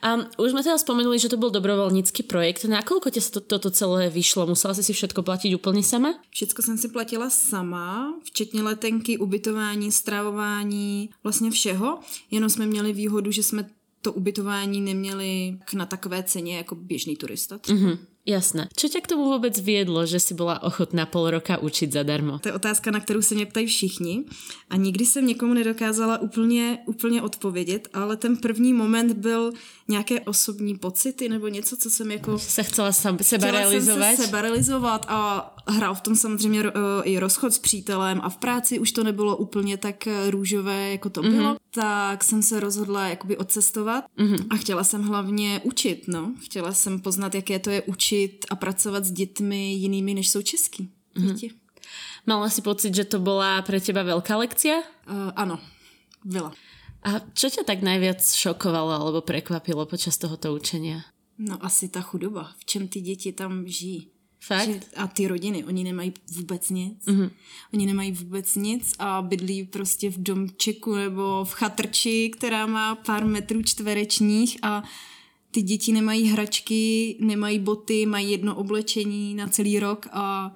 A 0.02 0.16
už 0.38 0.52
jsme 0.52 0.64
teda 0.64 0.78
spomenuli, 0.78 1.20
že 1.20 1.30
to 1.30 1.38
byl 1.38 1.50
dobrovolnický 1.50 2.24
projekt. 2.24 2.66
Na 2.66 2.82
kolko 2.82 3.10
tě 3.10 3.22
to, 3.22 3.42
toto 3.42 3.72
celé 3.72 4.10
vyšlo? 4.10 4.48
Musela 4.48 4.74
jsi 4.74 4.84
si 4.84 4.94
všetko 4.94 5.24
platit 5.24 5.56
úplně 5.56 5.84
sama? 5.84 6.20
Všetko 6.30 6.62
jsem 6.62 6.78
si 6.78 6.90
platila 6.90 7.30
sama, 7.30 8.20
včetně 8.24 8.64
letenky, 8.64 9.18
ubytování, 9.18 9.92
stravování, 9.92 11.10
vlastně 11.24 11.52
všeho. 11.52 12.00
Jenom 12.32 12.50
jsme 12.50 12.66
měli 12.66 12.94
výhodu, 12.94 13.32
že 13.32 13.44
jsme 13.44 13.70
to 14.02 14.14
ubytování 14.14 14.82
neměli 14.82 15.60
na 15.74 15.86
takové 15.86 16.24
ceně 16.24 16.58
jako 16.58 16.76
běžný 16.76 17.16
turista. 17.16 17.58
Třeba. 17.58 17.80
Mm-hmm. 17.80 17.98
Jasné. 18.30 18.70
Čo 18.78 18.94
ťa 18.94 19.02
k 19.02 19.10
tomu 19.10 19.26
vôbec 19.26 19.58
viedlo, 19.58 20.06
že 20.06 20.22
si 20.22 20.38
bola 20.38 20.62
ochotná 20.62 21.10
pol 21.10 21.34
roka 21.34 21.58
učiť 21.58 21.90
zadarmo? 21.90 22.38
To 22.38 22.54
je 22.54 22.54
otázka, 22.54 22.94
na 22.94 23.02
kterou 23.02 23.26
se 23.26 23.34
mě 23.34 23.46
ptají 23.50 23.66
všichni 23.66 24.30
a 24.70 24.76
nikdy 24.78 25.06
jsem 25.06 25.26
někomu 25.26 25.54
nedokázala 25.54 26.22
úplně, 26.22 26.78
úplně 26.86 27.22
odpovědět, 27.22 27.90
ale 27.94 28.18
ten 28.18 28.38
první 28.38 28.74
moment 28.74 29.14
byl 29.14 29.52
nějaké 29.88 30.22
osobní 30.22 30.78
pocity 30.78 31.30
nebo 31.30 31.48
něco, 31.48 31.78
co 31.78 31.90
jsem 31.90 32.12
jako... 32.12 32.40
Se 32.40 32.64
chcela 32.64 32.92
sam, 32.92 33.18
seba 33.22 33.48
chtěla 33.48 33.60
realizovat? 33.60 34.16
Se 34.16 34.26
seba 34.26 34.42
realizovat 34.42 35.06
a 35.10 35.20
hrál 35.68 35.96
v 35.96 36.02
tom 36.02 36.16
samozřejmě 36.16 36.64
i 37.04 37.20
rozchod 37.20 37.54
s 37.54 37.60
přítelem 37.60 38.22
a 38.24 38.30
v 38.30 38.38
práci 38.38 38.80
už 38.80 38.92
to 38.92 39.04
nebylo 39.04 39.38
úplně 39.38 39.78
tak 39.78 40.08
eh, 40.08 40.32
růžové, 40.32 40.92
jako 40.92 41.10
to 41.10 41.22
bylo, 41.22 41.54
mm-hmm. 41.54 41.69
Tak 41.72 42.24
jsem 42.24 42.42
se 42.42 42.60
rozhodla 42.60 43.08
jakoby 43.08 43.38
odcestovat 43.38 44.06
mm-hmm. 44.18 44.48
a 44.50 44.56
chtěla 44.56 44.84
jsem 44.84 45.04
hlavně 45.04 45.62
učit, 45.64 46.04
no. 46.08 46.34
Chtěla 46.42 46.74
jsem 46.74 47.00
poznat, 47.00 47.36
jaké 47.36 47.60
to 47.60 47.70
je 47.70 47.82
učit 47.82 48.46
a 48.50 48.56
pracovat 48.56 49.06
s 49.06 49.12
dětmi 49.12 49.74
jinými, 49.74 50.14
než 50.14 50.30
jsou 50.30 50.42
český 50.42 50.90
Mhm. 51.16 51.28
děti. 51.28 51.52
Mala 52.28 52.50
si 52.50 52.62
pocit, 52.62 52.96
že 52.96 53.04
to 53.04 53.20
bola 53.20 53.62
pre 53.66 53.82
teba 53.82 54.06
veľká 54.06 54.38
lekcia? 54.38 54.86
Uh, 55.10 55.34
ano, 55.36 55.58
byla. 56.22 56.54
A 57.02 57.24
čo 57.34 57.50
ťa 57.50 57.64
tak 57.66 57.82
najviac 57.82 58.22
šokovalo 58.22 58.92
alebo 58.92 59.20
prekvapilo 59.26 59.86
počas 59.90 60.20
tohoto 60.20 60.54
učenia? 60.54 61.02
No 61.40 61.58
asi 61.64 61.88
ta 61.90 62.02
chudoba, 62.04 62.54
v 62.60 62.64
čem 62.66 62.88
ty 62.88 63.02
děti 63.02 63.32
tam 63.34 63.64
žijí. 63.68 64.12
Fakt? 64.40 64.70
Že, 64.70 64.80
a 64.96 65.08
ty 65.08 65.28
rodiny, 65.28 65.64
oni 65.64 65.84
nemají 65.84 66.14
vůbec 66.32 66.70
nic. 66.70 67.06
Mhm. 67.06 67.22
Mm-hmm. 67.22 67.32
Oni 67.74 67.86
nemají 67.86 68.12
vůbec 68.12 68.56
nic 68.56 68.94
a 69.00 69.22
bydlí 69.22 69.64
prostě 69.64 70.10
v 70.10 70.24
domčeku 70.24 70.96
nebo 70.96 71.46
v 71.46 71.52
chatrči, 71.52 72.32
která 72.38 72.66
má 72.66 72.96
pár 72.96 73.26
metrů 73.26 73.64
čtverečních 73.64 74.58
a 74.62 74.84
ty 75.52 75.62
děti 75.62 75.92
nemají 75.92 76.28
hračky, 76.28 77.16
nemají 77.20 77.60
boty, 77.60 78.06
mají 78.06 78.32
jedno 78.32 78.56
oblečení 78.56 79.36
na 79.36 79.48
celý 79.48 79.80
rok 79.80 80.08
a, 80.12 80.54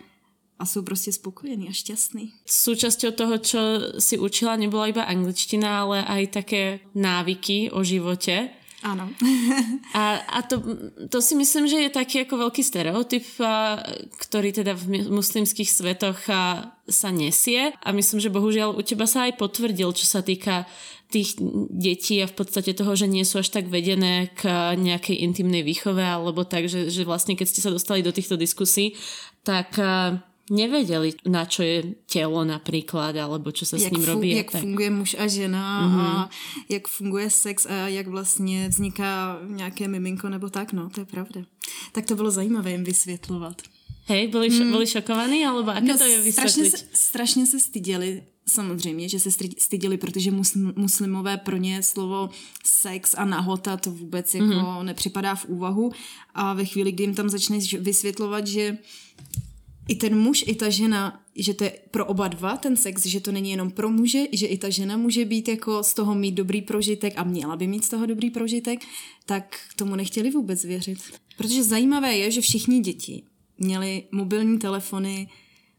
a 0.60 0.66
jsou 0.66 0.82
prostě 0.82 1.12
spokojení 1.12 1.70
a 1.70 1.72
šťastní. 1.72 2.32
Súčasťou 2.46 3.12
toho, 3.12 3.38
čo 3.42 3.60
si 4.00 4.22
učila, 4.22 4.56
nebola 4.56 4.88
iba 4.88 5.04
angličtina, 5.04 5.82
ale 5.82 6.06
aj 6.06 6.28
také 6.28 6.80
návyky 6.96 7.74
o 7.74 7.84
živote. 7.84 8.50
Ano. 8.84 9.08
A, 9.96 10.20
a 10.28 10.40
to, 10.44 10.60
to 11.08 11.24
si 11.24 11.40
myslím, 11.40 11.72
že 11.72 11.88
je 11.88 11.90
taký 11.90 12.28
ako 12.28 12.50
veľký 12.50 12.60
stereotyp, 12.60 13.24
a, 13.40 13.80
ktorý 14.20 14.52
teda 14.52 14.76
v 14.76 15.08
muslimských 15.08 15.70
svetoch 15.72 16.28
a, 16.28 16.76
sa 16.84 17.10
nesie. 17.16 17.72
A 17.80 17.96
myslím, 17.96 18.20
že 18.20 18.34
bohužiaľ 18.34 18.76
u 18.76 18.84
teba 18.84 19.08
sa 19.08 19.32
aj 19.32 19.40
potvrdil, 19.40 19.88
čo 19.96 20.04
sa 20.04 20.20
týka 20.20 20.68
tých 21.08 21.38
detí 21.70 22.20
a 22.20 22.28
v 22.28 22.36
podstate 22.36 22.74
toho, 22.74 22.98
že 22.98 23.06
nie 23.06 23.24
sú 23.24 23.40
až 23.40 23.54
tak 23.54 23.70
vedené 23.70 24.34
k 24.34 24.74
nejakej 24.76 25.22
intimnej 25.22 25.62
výchove 25.62 26.02
alebo 26.02 26.42
tak, 26.44 26.66
že, 26.66 26.90
že 26.90 27.06
vlastne 27.06 27.38
keď 27.38 27.48
ste 27.54 27.62
sa 27.62 27.72
dostali 27.72 28.02
do 28.02 28.12
týchto 28.12 28.36
diskusí, 28.36 28.98
tak 29.48 29.78
a, 29.80 30.20
nevedeli, 30.52 31.16
na 31.24 31.48
čo 31.48 31.64
je 31.64 31.96
telo 32.04 32.44
napríklad, 32.44 33.16
alebo 33.16 33.56
čo 33.56 33.64
sa 33.64 33.80
s 33.80 33.88
ním 33.88 34.04
robí. 34.04 34.36
jak 34.36 34.52
tak. 34.52 34.62
funguje 34.62 34.90
muž 34.90 35.16
a 35.20 35.28
žena 35.28 35.64
mm-hmm. 35.64 36.02
a 36.02 36.30
jak 36.70 36.88
funguje 36.88 37.30
sex 37.30 37.66
a 37.66 37.88
jak 37.88 38.08
vlastně 38.08 38.70
vzniká 38.70 39.40
nějaké 39.48 39.88
miminko 39.88 40.30
nebo 40.30 40.50
tak, 40.50 40.74
no, 40.74 40.90
to 40.90 41.02
je 41.02 41.06
pravda. 41.06 41.42
Tak 41.92 42.06
to 42.06 42.16
bylo 42.16 42.32
zajímavé 42.32 42.72
jim 42.72 42.84
vysvětlovat. 42.84 43.62
Hej, 44.06 44.28
boli, 44.28 44.52
šo- 44.52 44.72
boli 44.72 44.88
šokovaní, 44.88 45.46
alebo 45.48 45.72
aké 45.72 45.96
to 45.96 46.04
je. 46.04 46.26
No, 46.26 46.32
strašně 46.32 46.72
se, 46.72 46.78
strašně 46.94 47.46
se 47.48 47.60
styděli, 47.60 48.24
samozřejmě, 48.48 49.10
že 49.10 49.20
se 49.20 49.30
styděli, 49.58 49.98
protože 49.98 50.32
muslim, 50.32 50.74
muslimové 50.76 51.38
pro 51.38 51.58
ně 51.58 51.84
slovo 51.84 52.30
sex 52.64 53.16
a 53.18 53.26
nahota 53.26 53.78
to 53.78 53.92
vůbec 53.92 54.34
jako 54.36 54.46
mm-hmm. 54.46 54.84
nepřipadá 54.84 55.36
v 55.36 55.46
úvahu 55.46 55.92
a 56.36 56.54
ve 56.54 56.66
chvíli, 56.66 56.92
kdy 56.92 57.04
jim 57.04 57.16
tam 57.16 57.30
začneš 57.30 57.74
vysvětlovat, 57.74 58.48
že 58.48 58.78
i 59.88 59.96
ten 59.96 60.20
muž, 60.20 60.44
i 60.48 60.56
ta 60.56 60.70
žena, 60.70 61.20
že 61.36 61.54
to 61.54 61.64
je 61.64 61.72
pro 61.92 62.06
oba 62.06 62.28
dva 62.28 62.58
ten 62.58 62.76
sex, 62.76 63.06
že 63.06 63.20
to 63.20 63.32
není 63.32 63.52
jenom 63.52 63.72
pro 63.72 63.90
muže, 63.90 64.24
že 64.32 64.48
i 64.48 64.58
ta 64.58 64.70
žena 64.70 64.98
může 64.98 65.26
být 65.26 65.48
jako 65.48 65.84
z 65.84 65.94
toho 65.94 66.16
mít 66.16 66.32
dobrý 66.32 66.62
prožitek 66.62 67.14
a 67.18 67.24
měla 67.24 67.56
by 67.56 67.68
mít 67.68 67.86
z 67.86 67.90
toho 67.90 68.06
dobrý 68.06 68.30
prožitek, 68.30 68.80
tak 69.26 69.60
tomu 69.76 69.96
nechtěli 69.96 70.32
vůbec 70.32 70.64
věřit. 70.64 70.98
Protože 71.38 71.64
zajímavé 71.64 72.18
je, 72.18 72.32
že 72.32 72.42
všichni 72.42 72.80
děti 72.80 73.24
měli 73.58 74.04
mobilní 74.12 74.60
telefony 74.60 75.28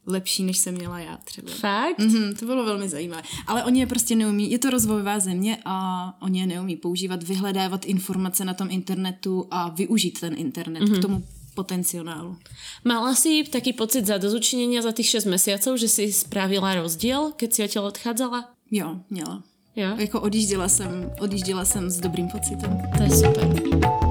lepší, 0.06 0.44
než 0.44 0.58
jsem 0.58 0.74
měla 0.74 0.98
já 0.98 1.16
třeba. 1.16 1.52
Fakt? 1.52 1.98
Mhm, 1.98 2.34
to 2.34 2.46
bylo 2.46 2.64
velmi 2.64 2.88
zajímavé. 2.88 3.22
Ale 3.46 3.64
oni 3.64 3.80
je 3.80 3.86
prostě 3.86 4.16
neumí, 4.16 4.50
je 4.50 4.58
to 4.58 4.70
rozvojová 4.70 5.20
země 5.20 5.58
a 5.64 6.16
oni 6.22 6.40
je 6.40 6.46
neumí 6.46 6.76
používat, 6.76 7.22
vyhledávat 7.22 7.84
informace 7.84 8.44
na 8.44 8.54
tom 8.54 8.68
internetu 8.70 9.46
a 9.50 9.68
využít 9.68 10.20
ten 10.20 10.34
internet 10.38 10.82
mm-hmm. 10.82 10.98
k 10.98 11.02
tomu 11.02 11.24
potenciálu. 11.54 12.36
Mala 12.84 13.14
si 13.14 13.46
taký 13.46 13.72
pocit 13.72 14.06
za 14.06 14.18
dozučinenia 14.18 14.82
za 14.82 14.92
tých 14.92 15.22
6 15.22 15.30
mesiacov, 15.30 15.78
že 15.78 15.88
si 15.88 16.12
spravila 16.12 16.82
rozdiel, 16.82 17.32
keď 17.38 17.48
si 17.54 17.60
odtiaľ 17.64 17.84
odchádzala? 17.94 18.38
Jo, 18.70 19.00
měla. 19.10 19.42
Jo? 19.76 19.96
Jako 19.98 20.20
odjížděla 20.20 20.68
jsem, 20.68 21.12
odjížděla 21.20 21.64
jsem 21.64 21.90
s 21.90 22.00
dobrým 22.00 22.28
pocitem. 22.28 22.82
To 22.96 23.02
je 23.02 23.10
super. 23.10 24.03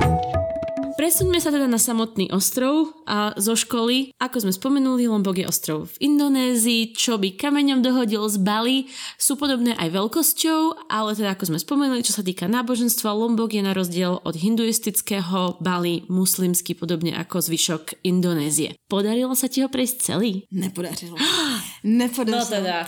Presuňme 1.03 1.35
sa 1.43 1.51
teda 1.51 1.67
na 1.67 1.75
samotný 1.75 2.31
ostrov 2.31 2.95
a 3.03 3.35
zo 3.35 3.59
školy. 3.59 4.15
Ako 4.23 4.47
sme 4.47 4.55
spomenuli, 4.55 5.11
Lombok 5.11 5.35
je 5.35 5.43
ostrov 5.43 5.91
v 5.91 6.07
Indonézii, 6.07 6.95
čo 6.95 7.19
by 7.19 7.35
kameňom 7.35 7.83
dohodil 7.83 8.23
z 8.31 8.39
Bali. 8.39 8.87
Sú 9.19 9.35
podobné 9.35 9.75
aj 9.75 9.99
veľkosťou, 9.99 10.87
ale 10.87 11.11
teda 11.11 11.35
ako 11.35 11.51
sme 11.51 11.59
spomenuli, 11.59 12.07
čo 12.07 12.15
sa 12.15 12.23
týka 12.23 12.47
náboženstva, 12.47 13.19
Lombok 13.19 13.51
je 13.51 13.67
na 13.67 13.75
rozdiel 13.75 14.15
od 14.15 14.31
hinduistického 14.31 15.59
Bali 15.59 16.07
muslimský, 16.07 16.71
podobne 16.71 17.19
ako 17.19 17.43
zvyšok 17.51 18.07
Indonézie. 18.07 18.79
Podarilo 18.87 19.35
sa 19.35 19.51
ti 19.51 19.59
ho 19.59 19.67
prejsť 19.67 20.07
celý? 20.07 20.47
Nepodařilo. 20.55 21.19
Nepodařilo. 21.83 22.39
No 22.39 22.47
teda. 22.47 22.87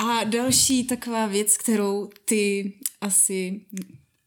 A 0.00 0.24
další 0.24 0.88
taková 0.88 1.28
věc, 1.28 1.60
kterou 1.60 2.08
ty 2.24 2.72
asi 3.04 3.68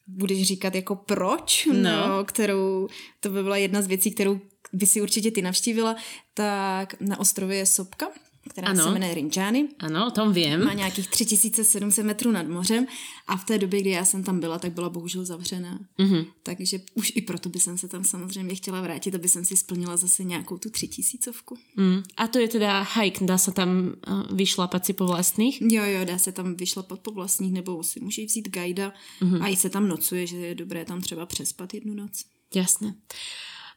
budeš 0.07 0.47
říkat 0.47 0.75
jako 0.75 0.95
proč, 0.95 1.67
No. 1.73 2.07
no, 2.07 2.23
kterou, 2.25 2.87
to 3.19 3.29
by 3.29 3.43
byla 3.43 3.57
jedna 3.57 3.81
z 3.81 3.87
věcí, 3.87 4.11
kterou 4.11 4.39
by 4.73 4.85
si 4.85 5.01
určitě 5.01 5.31
ty 5.31 5.41
navštívila, 5.41 5.95
tak 6.33 7.01
na 7.01 7.19
ostrově 7.19 7.57
je 7.57 7.65
sopka, 7.65 8.07
která 8.49 8.67
Ano. 8.67 8.83
se 8.83 8.91
jmenuje 8.91 9.13
Rinjani. 9.13 9.69
Áno, 9.79 10.07
o 10.07 10.11
tom 10.11 10.33
viem. 10.33 10.63
Má 10.65 10.73
nějakých 10.73 11.07
3700 11.07 12.05
metrů 12.05 12.31
nad 12.31 12.47
mořem 12.47 12.87
a 13.27 13.37
v 13.37 13.45
té 13.45 13.57
době, 13.57 13.81
kdy 13.81 13.89
já 13.89 14.05
jsem 14.05 14.23
tam 14.23 14.39
byla, 14.39 14.59
tak 14.59 14.73
byla 14.73 14.89
bohužel 14.89 15.25
zavřená. 15.25 15.79
Mm-hmm. 15.99 16.25
Takže 16.43 16.79
už 16.93 17.11
i 17.15 17.21
proto 17.21 17.49
by 17.49 17.59
jsem 17.59 17.77
se 17.77 17.87
tam 17.87 18.03
samozřejmě 18.03 18.55
chtěla 18.55 18.81
vrátit, 18.81 19.15
aby 19.15 19.29
jsem 19.29 19.45
si 19.45 19.57
splnila 19.57 19.97
zase 19.97 20.23
nějakou 20.23 20.57
tu 20.57 20.69
třitisícovku. 20.69 21.57
Mm. 21.75 22.03
A 22.17 22.27
to 22.27 22.39
je 22.39 22.47
teda 22.47 22.81
hike, 22.81 23.25
dá 23.25 23.37
sa 23.37 23.51
tam 23.51 23.95
uh, 24.07 24.27
vyšlapať 24.35 24.85
si 24.85 24.93
po 24.93 25.05
vlastných? 25.07 25.61
Jo, 25.61 25.83
jo, 25.83 26.05
dá 26.05 26.17
se 26.17 26.31
tam 26.31 26.55
vyšlapat 26.55 26.99
po 26.99 27.11
vlastních, 27.11 27.53
nebo 27.53 27.83
si 27.83 27.99
může 27.99 28.25
vzít 28.25 28.49
guida 28.49 28.93
mm-hmm. 29.21 29.43
a 29.43 29.47
i 29.47 29.55
se 29.55 29.69
tam 29.69 29.87
nocuje, 29.87 30.27
že 30.27 30.37
je 30.37 30.55
dobré 30.55 30.85
tam 30.85 31.01
třeba 31.01 31.25
přespat 31.25 31.73
jednu 31.73 31.93
noc. 31.93 32.25
Jasné. 32.55 32.93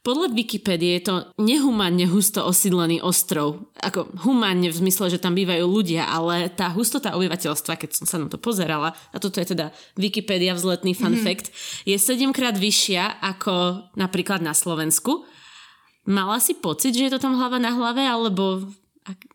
Podľa 0.07 0.31
Wikipédie 0.31 1.03
je 1.03 1.11
to 1.11 1.15
nehumánne 1.35 2.07
husto 2.07 2.47
osídlený 2.47 3.03
ostrov. 3.03 3.75
Ako 3.83 4.07
humánne 4.23 4.71
v 4.71 4.79
zmysle, 4.79 5.11
že 5.11 5.19
tam 5.19 5.35
bývajú 5.35 5.67
ľudia, 5.67 6.07
ale 6.07 6.47
tá 6.47 6.71
hustota 6.71 7.19
obyvateľstva, 7.19 7.75
keď 7.75 7.91
som 7.91 8.07
sa 8.07 8.23
na 8.23 8.31
to 8.31 8.39
pozerala, 8.39 8.95
a 9.11 9.17
toto 9.19 9.43
je 9.43 9.51
teda 9.51 9.75
Wikipédia 9.99 10.55
vzletný 10.55 10.95
fun 10.95 11.19
mm-hmm. 11.19 11.27
fact, 11.27 11.51
je 11.83 11.99
7 11.99 12.23
krát 12.31 12.55
vyššia 12.55 13.19
ako 13.19 13.83
napríklad 13.99 14.47
na 14.47 14.55
Slovensku. 14.55 15.27
Mala 16.07 16.39
si 16.39 16.55
pocit, 16.55 16.95
že 16.95 17.11
je 17.11 17.13
to 17.19 17.19
tam 17.19 17.35
hlava 17.35 17.59
na 17.59 17.75
hlave, 17.75 18.07
alebo 18.07 18.63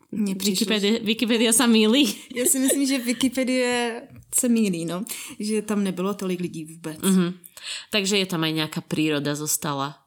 Wikipédia, 0.08 1.04
Wikipédia 1.04 1.52
sa 1.52 1.68
mýli? 1.68 2.16
Já 2.32 2.48
si 2.48 2.58
myslím, 2.58 2.86
že 2.86 2.96
Wikipedie 2.98 4.02
se 4.34 4.48
mílí, 4.48 4.84
no. 4.84 5.04
Že 5.36 5.62
tam 5.62 5.84
nebylo 5.84 6.14
tolik 6.14 6.40
lidí 6.40 6.64
vůbec. 6.64 6.96
Mm-hmm. 6.96 7.20
Mhm. 7.20 7.34
Takže 7.90 8.18
je 8.18 8.26
tam 8.26 8.42
aj 8.42 8.52
nejaká 8.58 8.80
príroda 8.82 9.38
zostala. 9.38 10.01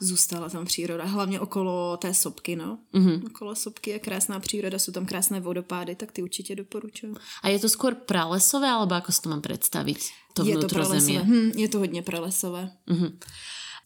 Zůstala 0.00 0.48
tam 0.48 0.64
příroda, 0.64 1.04
hlavně 1.04 1.40
okolo 1.40 1.96
té 1.96 2.14
sopky, 2.14 2.56
no. 2.56 2.78
Mm-hmm. 2.94 3.26
Okolo 3.26 3.54
sopky 3.54 3.90
je 3.90 3.98
krásná 3.98 4.40
příroda, 4.40 4.78
jsou 4.78 4.92
tam 4.92 5.06
krásné 5.06 5.40
vodopády, 5.40 5.94
tak 5.94 6.12
ty 6.12 6.22
určitě 6.22 6.56
doporučuji. 6.56 7.14
A 7.42 7.48
je 7.48 7.58
to 7.58 7.68
skôr 7.68 7.94
pralesové, 7.94 8.70
alebo 8.70 8.94
ako 8.94 9.12
si 9.12 9.20
to 9.22 9.28
mám 9.28 9.44
predstaviť? 9.44 10.00
To 10.34 10.44
je 10.44 10.56
to 10.56 10.68
pralesové. 10.68 11.20
Hm, 11.24 11.52
je 11.56 11.68
to 11.68 11.78
hodně 11.78 12.02
pralesové. 12.02 12.72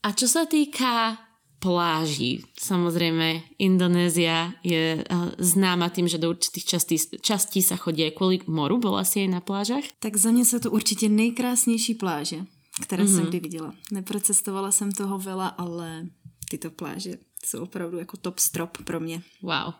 A 0.04 0.12
čo 0.12 0.28
sa 0.28 0.44
týka 0.44 1.16
pláží, 1.64 2.44
samozrejme 2.60 3.56
Indonézia 3.56 4.52
je 4.60 5.00
eh, 5.00 5.04
známa 5.40 5.88
tým, 5.88 6.04
že 6.04 6.20
do 6.20 6.36
určitých 6.36 6.64
častí, 6.68 6.96
častí 7.24 7.64
sa 7.64 7.80
chodí 7.80 8.04
aj 8.04 8.20
kvôli 8.20 8.44
moru. 8.44 8.76
Bola 8.76 9.00
si 9.08 9.24
na 9.24 9.40
plážach? 9.40 9.88
Tak 9.98 10.16
za 10.16 10.30
mě 10.30 10.44
jsou 10.44 10.58
to 10.58 10.70
určitě 10.70 11.08
nejkrásnější 11.08 11.94
pláže, 11.94 12.44
které 12.82 13.04
mm-hmm. 13.04 13.16
jsem 13.16 13.26
kdy 13.26 13.40
viděla. 13.40 13.74
Neprocestovala 13.92 14.72
jsem 14.72 14.92
toho 14.92 15.18
vela, 15.18 15.48
ale 15.48 16.06
tyto 16.48 16.70
pláže 16.70 17.18
jsou 17.46 17.62
opravdu 17.62 17.98
jako 17.98 18.16
top 18.16 18.38
strop 18.38 18.78
pro 18.84 19.00
mě. 19.00 19.22
Wow. 19.42 19.74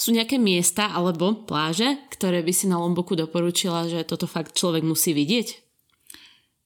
Sú 0.00 0.16
nejaké 0.16 0.40
miesta 0.40 0.88
alebo 0.88 1.44
pláže, 1.44 2.08
ktoré 2.08 2.40
by 2.40 2.52
si 2.56 2.64
na 2.64 2.80
Lomboku 2.80 3.12
doporučila, 3.12 3.84
že 3.84 4.00
toto 4.08 4.24
fakt 4.24 4.56
človek 4.56 4.80
musí 4.80 5.12
vidieť? 5.12 5.60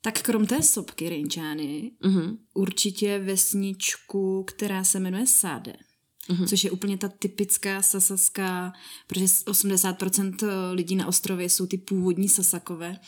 Tak 0.06 0.22
krom 0.22 0.46
té 0.46 0.62
sopky 0.62 1.08
Rinčány, 1.08 1.90
Mhm. 2.04 2.38
určitě 2.54 3.18
vesničku, 3.18 4.44
která 4.46 4.84
se 4.84 5.00
jmenuje 5.00 5.26
Sáde. 5.26 5.74
Mhm. 6.28 6.46
Což 6.46 6.64
je 6.64 6.70
úplně 6.70 6.98
ta 6.98 7.08
typická 7.08 7.82
sasaská, 7.82 8.72
protože 9.06 9.26
80% 9.46 10.46
lidí 10.72 10.96
na 10.96 11.06
ostrově 11.06 11.50
jsou 11.50 11.66
ty 11.66 11.78
původní 11.78 12.28
sasakové, 12.28 12.98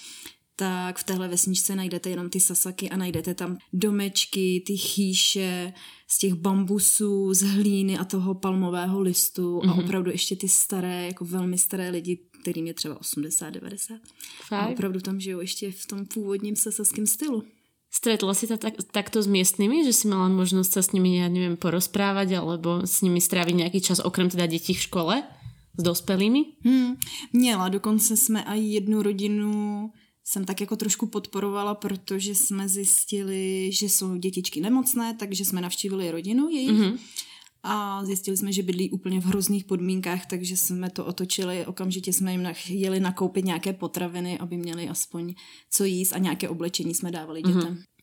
tak 0.56 0.98
v 0.98 1.04
téhle 1.04 1.28
vesničce 1.28 1.76
najdete 1.76 2.10
jenom 2.10 2.30
ty 2.30 2.40
sasaky 2.40 2.90
a 2.90 2.96
najdete 2.96 3.34
tam 3.34 3.58
domečky, 3.72 4.62
ty 4.66 4.76
chýše 4.76 5.72
z 6.08 6.18
těch 6.18 6.34
bambusů, 6.34 7.34
z 7.34 7.42
hlíny 7.42 7.98
a 7.98 8.04
toho 8.04 8.34
palmového 8.34 9.00
listu 9.00 9.62
a 9.68 9.74
opravdu 9.74 10.10
ještě 10.10 10.36
ty 10.36 10.48
staré, 10.48 11.06
jako 11.06 11.24
velmi 11.24 11.58
staré 11.58 11.90
lidi, 11.90 12.18
kterým 12.40 12.66
je 12.66 12.74
třeba 12.74 13.00
80, 13.00 13.50
90. 13.50 13.94
A 14.50 14.66
opravdu 14.66 15.00
tam 15.00 15.20
žijou 15.20 15.40
ještě 15.40 15.72
v 15.72 15.86
tom 15.86 16.06
původním 16.06 16.56
sasaském 16.56 17.06
stylu. 17.06 17.42
Stretla 17.86 18.34
si 18.36 18.44
sa 18.44 18.60
tak, 18.60 18.76
takto 18.92 19.24
s 19.24 19.30
miestnymi, 19.30 19.80
že 19.86 19.96
si 19.96 20.04
mala 20.04 20.28
možnosť 20.28 20.68
sa 20.68 20.82
s 20.84 20.92
nimi, 20.92 21.16
ja 21.16 21.32
neviem, 21.32 21.56
porozprávať 21.56 22.36
alebo 22.36 22.84
s 22.84 23.00
nimi 23.00 23.24
stráviť 23.24 23.54
nejaký 23.56 23.80
čas, 23.80 24.04
okrem 24.04 24.28
teda 24.28 24.44
detí 24.44 24.76
v 24.76 24.84
škole? 24.84 25.14
S 25.76 25.82
dospelými? 25.82 26.60
Hmm, 26.60 27.00
měla, 27.32 27.68
dokonce 27.68 28.16
jsme 28.16 28.44
i 28.44 28.60
jednu 28.60 29.02
rodinu 29.02 29.52
jsem 30.28 30.44
tak 30.44 30.60
jako 30.60 30.76
trošku 30.76 31.06
podporovala, 31.06 31.74
protože 31.74 32.34
jsme 32.34 32.68
zjistili, 32.68 33.70
že 33.72 33.86
jsou 33.86 34.16
dětičky 34.16 34.60
nemocné, 34.60 35.14
takže 35.14 35.44
jsme 35.44 35.60
navštívili 35.60 36.10
rodinu 36.10 36.48
jejich 36.48 36.70
mm-hmm. 36.70 36.98
a 37.62 38.04
zjistili 38.04 38.36
jsme, 38.36 38.52
že 38.52 38.62
bydlí 38.62 38.90
úplně 38.90 39.20
v 39.20 39.24
hrozných 39.24 39.64
podmínkách, 39.64 40.26
takže 40.26 40.56
jsme 40.56 40.90
to 40.90 41.04
otočili, 41.04 41.66
okamžitě 41.66 42.12
jsme 42.12 42.32
jim 42.32 42.48
jeli 42.68 43.00
nakoupit 43.00 43.44
nějaké 43.44 43.72
potraviny, 43.72 44.38
aby 44.38 44.56
měli 44.56 44.88
aspoň 44.88 45.34
co 45.70 45.84
jíst 45.84 46.12
a 46.12 46.18
nějaké 46.18 46.48
oblečení 46.48 46.94
jsme 46.94 47.10
dávali 47.10 47.42
dětem. 47.42 47.74
Mm-hmm. 47.74 47.96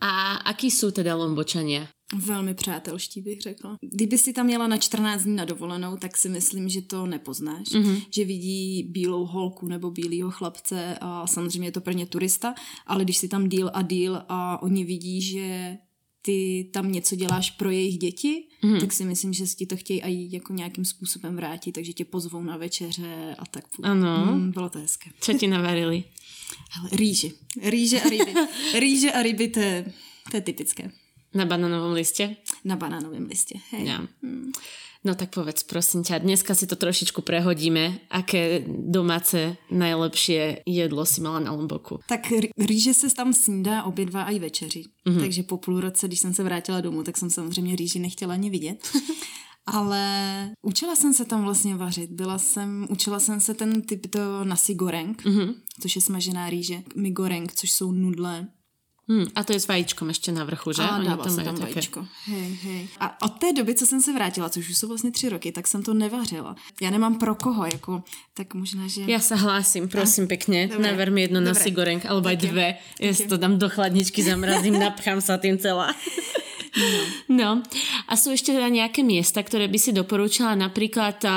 A 0.00 0.34
akí 0.46 0.70
sú 0.70 0.94
teda 0.94 1.18
lombočania? 1.18 1.90
Velmi 2.14 2.54
přátelští 2.54 3.20
bych 3.20 3.40
řekla. 3.40 3.76
Kdyby 3.80 4.18
si 4.18 4.32
tam 4.32 4.50
jela 4.50 4.66
na 4.66 4.76
14 4.76 5.22
dní 5.22 5.36
na 5.36 5.44
dovolenou, 5.44 5.96
tak 5.96 6.16
si 6.16 6.28
myslím, 6.28 6.68
že 6.68 6.82
to 6.82 7.06
nepoznáš. 7.06 7.66
Mm-hmm. 7.68 8.02
Že 8.14 8.24
vidí 8.24 8.82
bílou 8.82 9.26
holku 9.26 9.68
nebo 9.68 9.90
bílého 9.90 10.30
chlapce 10.30 10.98
a 11.00 11.26
samozřejmě 11.26 11.68
je 11.68 11.72
to 11.72 11.80
pro 11.80 11.92
ně 11.92 12.06
turista, 12.06 12.54
ale 12.86 13.04
když 13.04 13.16
si 13.16 13.28
tam 13.28 13.48
díl 13.48 13.70
a 13.74 13.82
díl 13.82 14.22
a 14.28 14.62
oni 14.62 14.84
vidí, 14.84 15.22
že 15.22 15.78
ty 16.22 16.70
tam 16.72 16.92
něco 16.92 17.16
děláš 17.16 17.50
pro 17.50 17.70
jejich 17.70 17.98
děti, 17.98 18.48
mm-hmm. 18.64 18.80
tak 18.80 18.92
si 18.92 19.04
myslím, 19.04 19.32
že 19.32 19.46
si 19.46 19.56
ti 19.56 19.66
to 19.66 19.76
chtějí 19.76 20.00
i 20.00 20.34
jako 20.34 20.52
nějakým 20.52 20.84
způsobem 20.84 21.36
vrátit, 21.36 21.72
takže 21.72 21.92
tě 21.92 22.04
pozvou 22.04 22.42
na 22.42 22.56
večeře 22.56 23.36
a 23.38 23.46
tak. 23.46 23.64
Ano. 23.82 24.26
Mm, 24.26 24.50
bylo 24.50 24.70
to 24.70 24.78
hezké. 24.78 25.10
Čo 25.20 25.32
ti 25.32 25.46
navarili? 25.46 26.04
Hele, 26.70 26.90
rýže. 26.92 27.28
Rýže 27.62 28.00
a 28.00 28.08
ryby. 28.08 28.34
Rýže 28.78 29.12
a 29.12 29.22
ryby, 29.22 29.48
to 29.48 29.60
je, 29.60 29.92
to 30.30 30.36
je 30.36 30.40
typické. 30.40 30.90
Na 31.34 31.44
bananovom 31.44 31.92
liste? 31.92 32.36
Na 32.64 32.76
banánovém 32.76 33.26
listě. 33.26 33.54
Hej. 33.70 33.86
Ja. 33.86 34.06
No 35.04 35.14
tak 35.14 35.32
povedz, 35.32 35.62
prosím 35.64 36.04
ťa, 36.04 36.18
dneska 36.18 36.52
si 36.54 36.68
to 36.68 36.76
trošičku 36.76 37.24
prehodíme. 37.24 38.04
Aké 38.12 38.60
domáce 38.68 39.56
najlepšie 39.72 40.60
jedlo 40.68 41.08
si 41.08 41.24
mala 41.24 41.40
na 41.40 41.56
Lomboku? 41.56 42.04
Tak 42.04 42.28
rýže 42.58 42.94
se 42.94 43.08
tam 43.08 43.32
snídá 43.32 43.82
obě 43.82 44.06
dva 44.06 44.22
a 44.22 44.30
i 44.30 44.38
večeři. 44.38 44.84
Mm-hmm. 45.06 45.20
Takže 45.20 45.42
po 45.42 45.56
půl 45.56 45.80
roce, 45.80 46.06
když 46.06 46.20
jsem 46.20 46.34
se 46.34 46.42
vrátila 46.42 46.80
domů, 46.80 47.02
tak 47.02 47.16
jsem 47.16 47.30
samozřejmě 47.30 47.76
rýži 47.76 47.98
nechtěla 47.98 48.34
ani 48.34 48.50
vidět. 48.50 48.88
Ale 49.66 50.04
učila 50.62 50.96
jsem 50.96 51.14
se 51.14 51.24
tam 51.24 51.44
vlastně 51.44 51.74
vařit. 51.74 52.10
Byla 52.10 52.38
jsem, 52.38 52.86
učila 52.90 53.20
jsem 53.20 53.40
se 53.40 53.54
ten 53.54 53.82
typ 53.82 54.06
to 54.10 54.44
nasi 54.44 54.74
goreng, 54.74 55.22
mm-hmm. 55.22 55.54
což 55.80 55.96
je 55.96 56.02
smažená 56.02 56.50
rýže, 56.50 56.82
mi 56.96 57.10
goreng, 57.10 57.52
což 57.52 57.72
jsou 57.72 57.92
nudle. 57.92 58.48
Hm, 59.10 59.26
a 59.34 59.42
to 59.42 59.50
je 59.52 59.60
s 59.60 59.66
vajíčkom 59.66 60.06
ešte 60.14 60.30
na 60.30 60.46
vrchu, 60.46 60.70
že? 60.70 60.86
A 60.86 61.02
Oni 61.02 61.10
dává 61.10 61.26
to 61.26 61.34
se 61.34 61.42
tam 61.42 61.58
také. 61.58 61.74
vajíčko. 61.74 62.06
Hej, 62.30 62.50
hej. 62.62 62.82
A 63.02 63.18
od 63.26 63.42
té 63.42 63.50
doby, 63.52 63.74
co 63.74 63.86
jsem 63.86 63.98
se 64.02 64.12
vrátila, 64.14 64.46
což 64.48 64.70
už 64.70 64.76
jsou 64.78 64.88
vlastně 64.88 65.10
tři 65.10 65.28
roky, 65.28 65.52
tak 65.52 65.66
jsem 65.66 65.82
to 65.82 65.94
nevařila. 65.94 66.54
Já 66.80 66.90
nemám 66.90 67.18
pro 67.18 67.34
koho, 67.34 67.66
jako, 67.66 68.02
tak 68.34 68.54
možná, 68.54 68.86
že... 68.86 69.02
Ja 69.10 69.18
sa 69.18 69.34
hlásim, 69.34 69.90
prosím 69.90 70.30
pekne. 70.30 70.70
Dobre. 70.70 70.86
Naver 70.86 71.10
mi 71.10 71.26
jedno 71.26 71.42
Dobre. 71.42 71.58
nasi 71.58 71.74
goreng, 71.74 72.06
alebo 72.06 72.30
dve. 72.38 72.78
Si 73.02 73.26
to 73.26 73.34
dám 73.34 73.58
do 73.58 73.66
chladničky, 73.66 74.22
zamrazím, 74.22 74.78
napchám 74.86 75.18
sa 75.18 75.42
tým 75.42 75.58
celá. 75.58 75.90
No. 77.26 77.66
A 78.06 78.14
sú 78.14 78.30
ešte 78.30 78.54
teda 78.54 78.70
nejaké 78.70 79.02
miesta, 79.02 79.42
ktoré 79.42 79.66
by 79.66 79.78
si 79.78 79.90
doporúčala? 79.90 80.54
Napríklad 80.54 81.18
a, 81.26 81.36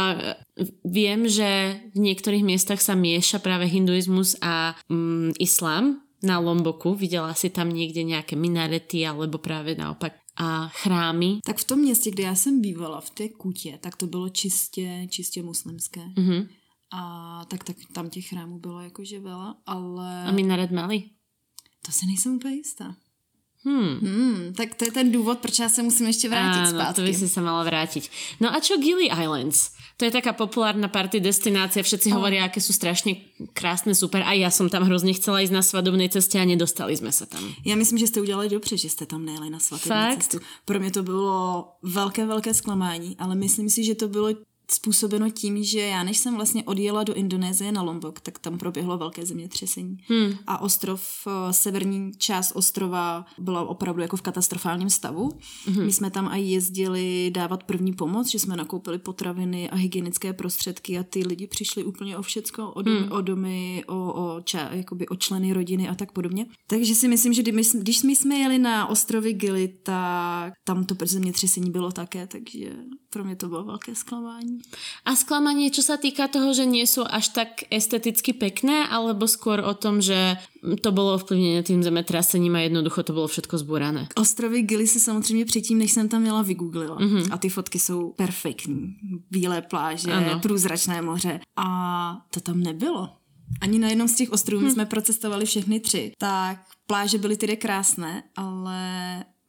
viem, 0.85 1.25
že 1.25 1.81
v 1.97 1.99
niektorých 2.05 2.45
miestach 2.45 2.77
sa 2.77 2.93
mieša 2.93 3.41
práve 3.41 3.65
hinduizmus 3.65 4.37
a 4.45 4.77
mm, 4.93 5.41
islám 5.41 6.02
na 6.23 6.39
Lomboku. 6.39 6.95
Videla 6.95 7.33
si 7.35 7.49
tam 7.49 7.69
niekde 7.69 8.03
nejaké 8.03 8.35
minarety 8.39 9.03
alebo 9.03 9.37
práve 9.37 9.75
naopak 9.75 10.23
a 10.35 10.67
chrámy. 10.67 11.39
Tak 11.45 11.57
v 11.57 11.63
tom 11.63 11.79
městě, 11.79 12.11
kde 12.11 12.23
já 12.23 12.35
jsem 12.35 12.61
bývala, 12.61 13.01
v 13.01 13.09
té 13.09 13.29
kutě, 13.29 13.77
tak 13.81 13.95
to 13.95 14.07
bylo 14.07 14.29
čistě, 14.29 15.07
čistě 15.09 15.43
muslimské. 15.43 16.01
Mhm. 16.17 16.47
A 16.91 17.45
tak, 17.45 17.63
tak 17.63 17.75
tam 17.93 18.09
těch 18.09 18.27
chrámů 18.29 18.59
bylo 18.59 18.81
jakože 18.81 19.19
veľa, 19.19 19.55
ale 19.65 20.25
A 20.25 20.31
minaret 20.31 20.71
mali? 20.71 21.09
to 21.85 21.91
si 21.91 22.05
nejsem 22.05 22.35
úplně 22.35 22.55
jistá. 22.55 22.95
Hmm. 23.63 23.99
Hmm, 24.03 24.53
tak 24.53 24.75
to 24.75 24.85
je 24.85 24.91
ten 24.91 25.11
důvod, 25.11 25.39
proč 25.39 25.59
já 25.59 25.69
se 25.69 25.83
musím 25.83 26.07
ještě 26.07 26.29
vrátit 26.29 26.59
Áno, 26.59 26.69
zpátky. 26.69 26.95
to 26.95 27.01
by 27.07 27.13
si 27.15 27.27
sa 27.29 27.41
mala 27.41 27.63
vrátiť. 27.63 28.11
No 28.43 28.51
a 28.51 28.59
čo 28.59 28.75
Gili 28.75 29.07
Islands? 29.07 29.71
To 29.97 30.05
je 30.05 30.11
taká 30.11 30.33
populárna 30.33 30.87
party 30.91 31.19
destinácia, 31.21 31.79
všetci 31.85 32.11
hovoria, 32.11 32.43
aké 32.49 32.59
sú 32.59 32.73
strašne 32.73 33.29
krásne, 33.53 33.93
super. 33.95 34.25
A 34.25 34.33
ja 34.33 34.49
som 34.51 34.65
tam 34.67 34.83
hrozne 34.83 35.13
chcela 35.13 35.39
ísť 35.45 35.53
na 35.53 35.61
svadobnej 35.63 36.09
ceste 36.09 36.35
a 36.41 36.43
nedostali 36.43 36.97
sme 36.97 37.13
sa 37.13 37.23
tam. 37.29 37.39
Já 37.63 37.75
myslím, 37.75 37.97
že 37.97 38.07
jste 38.07 38.21
udělali 38.21 38.49
dobře, 38.49 38.77
že 38.77 38.89
jste 38.89 39.05
tam 39.05 39.25
nejeli 39.25 39.49
na 39.49 39.59
svatební 39.59 40.17
cestu. 40.17 40.39
Pro 40.65 40.79
mě 40.79 40.91
to 40.91 41.03
bylo 41.03 41.67
velké, 41.83 42.25
velké 42.25 42.53
zklamání, 42.53 43.15
ale 43.19 43.35
myslím 43.35 43.69
si, 43.69 43.83
že 43.83 43.95
to 43.95 44.07
bylo 44.07 44.29
způsobeno 44.71 45.29
tím, 45.29 45.63
že 45.63 45.79
já 45.79 46.03
než 46.03 46.17
jsem 46.17 46.35
vlastně 46.35 46.63
odjela 46.63 47.03
do 47.03 47.13
Indonésie 47.13 47.71
na 47.71 47.81
Lombok, 47.81 48.19
tak 48.19 48.39
tam 48.39 48.57
proběhlo 48.57 48.97
velké 48.97 49.25
zemětřesení. 49.25 49.97
Hmm. 50.07 50.33
A 50.47 50.61
ostrov, 50.61 51.27
eh, 51.27 51.53
severní 51.53 52.11
část 52.17 52.51
ostrova 52.55 53.25
byla 53.39 53.69
opravdu 53.69 54.01
jako 54.01 54.17
v 54.17 54.21
katastrofálním 54.21 54.89
stavu. 54.89 55.31
Hmm. 55.65 55.85
My 55.85 55.91
jsme 55.91 56.11
tam 56.11 56.29
i 56.33 56.41
jezdili 56.41 57.31
dávat 57.33 57.63
první 57.63 57.93
pomoc, 57.93 58.31
že 58.31 58.39
jsme 58.39 58.55
nakoupili 58.55 58.99
potraviny 58.99 59.69
a 59.69 59.75
hygienické 59.75 60.33
prostředky 60.33 60.99
a 60.99 61.03
ty 61.03 61.27
lidi 61.27 61.47
přišli 61.47 61.83
úplně 61.83 62.17
o 62.17 62.21
všecko, 62.21 62.71
o 62.71 62.81
domy, 62.81 62.99
hmm. 62.99 63.11
o, 63.11 63.21
domy 63.21 63.83
o, 63.87 64.13
o, 64.13 64.41
ča, 64.41 64.69
jakoby 64.71 65.07
o 65.07 65.15
členy 65.15 65.53
rodiny 65.53 65.89
a 65.89 65.95
tak 65.95 66.11
podobně. 66.11 66.45
Takže 66.67 66.95
si 66.95 67.07
myslím, 67.07 67.33
že 67.33 67.43
když, 67.43 67.71
když 67.73 68.03
my 68.03 68.15
jsme 68.15 68.35
jeli 68.35 68.59
na 68.59 68.87
ostrovy 68.87 69.33
Gili, 69.33 69.67
tak 69.83 70.53
tam 70.63 70.83
to 70.83 70.95
zemětřesení 71.05 71.71
bylo 71.71 71.91
také, 71.91 72.27
takže 72.27 72.75
pro 73.13 73.23
mě 73.23 73.35
to 73.35 73.47
bylo 73.47 73.63
velké 73.63 73.95
zklamání. 73.95 74.57
A 75.05 75.13
sklamanie, 75.15 75.69
čo 75.69 75.85
sa 75.85 76.01
týka 76.01 76.25
toho, 76.25 76.49
že 76.57 76.65
nie 76.65 76.81
sú 76.89 77.05
až 77.05 77.29
tak 77.29 77.69
esteticky 77.69 78.33
pekné, 78.33 78.89
alebo 78.89 79.29
skôr 79.29 79.61
o 79.61 79.77
tom, 79.77 80.01
že 80.01 80.41
to 80.81 80.89
bolo 80.89 81.13
ovplyvnené 81.21 81.61
tým 81.61 81.85
zemetrasením 81.85 82.55
a 82.57 82.65
jednoducho 82.65 83.03
to 83.05 83.13
bolo 83.13 83.27
všetko 83.29 83.57
zbúrané. 83.61 84.09
Ostrovy 84.17 84.65
Gili 84.65 84.87
si 84.87 84.99
samozřejmě 84.99 85.45
předtím, 85.45 85.77
než 85.77 85.91
jsem 85.91 86.09
tam 86.09 86.25
jela, 86.25 86.41
vygooglila. 86.41 86.97
Mm-hmm. 86.97 87.27
A 87.31 87.37
ty 87.37 87.49
fotky 87.49 87.79
jsou 87.79 88.11
perfektní. 88.17 88.95
Bílé 89.29 89.61
pláže, 89.61 90.11
Ano. 90.11 90.39
průzračné 90.39 91.01
moře. 91.01 91.39
A 91.55 91.67
to 92.33 92.39
tam 92.39 92.59
nebylo. 92.59 93.09
Ani 93.61 93.79
na 93.79 93.89
jednom 93.89 94.07
z 94.07 94.15
těch 94.15 94.31
ostrovů, 94.31 94.63
my 94.65 94.71
jsme 94.71 94.85
procestovali 94.85 95.45
všechny 95.45 95.79
tři, 95.79 96.11
tak 96.17 96.65
pláže 96.87 97.17
byly 97.17 97.37
tedy 97.37 97.57
krásné, 97.57 98.23
ale 98.35 98.81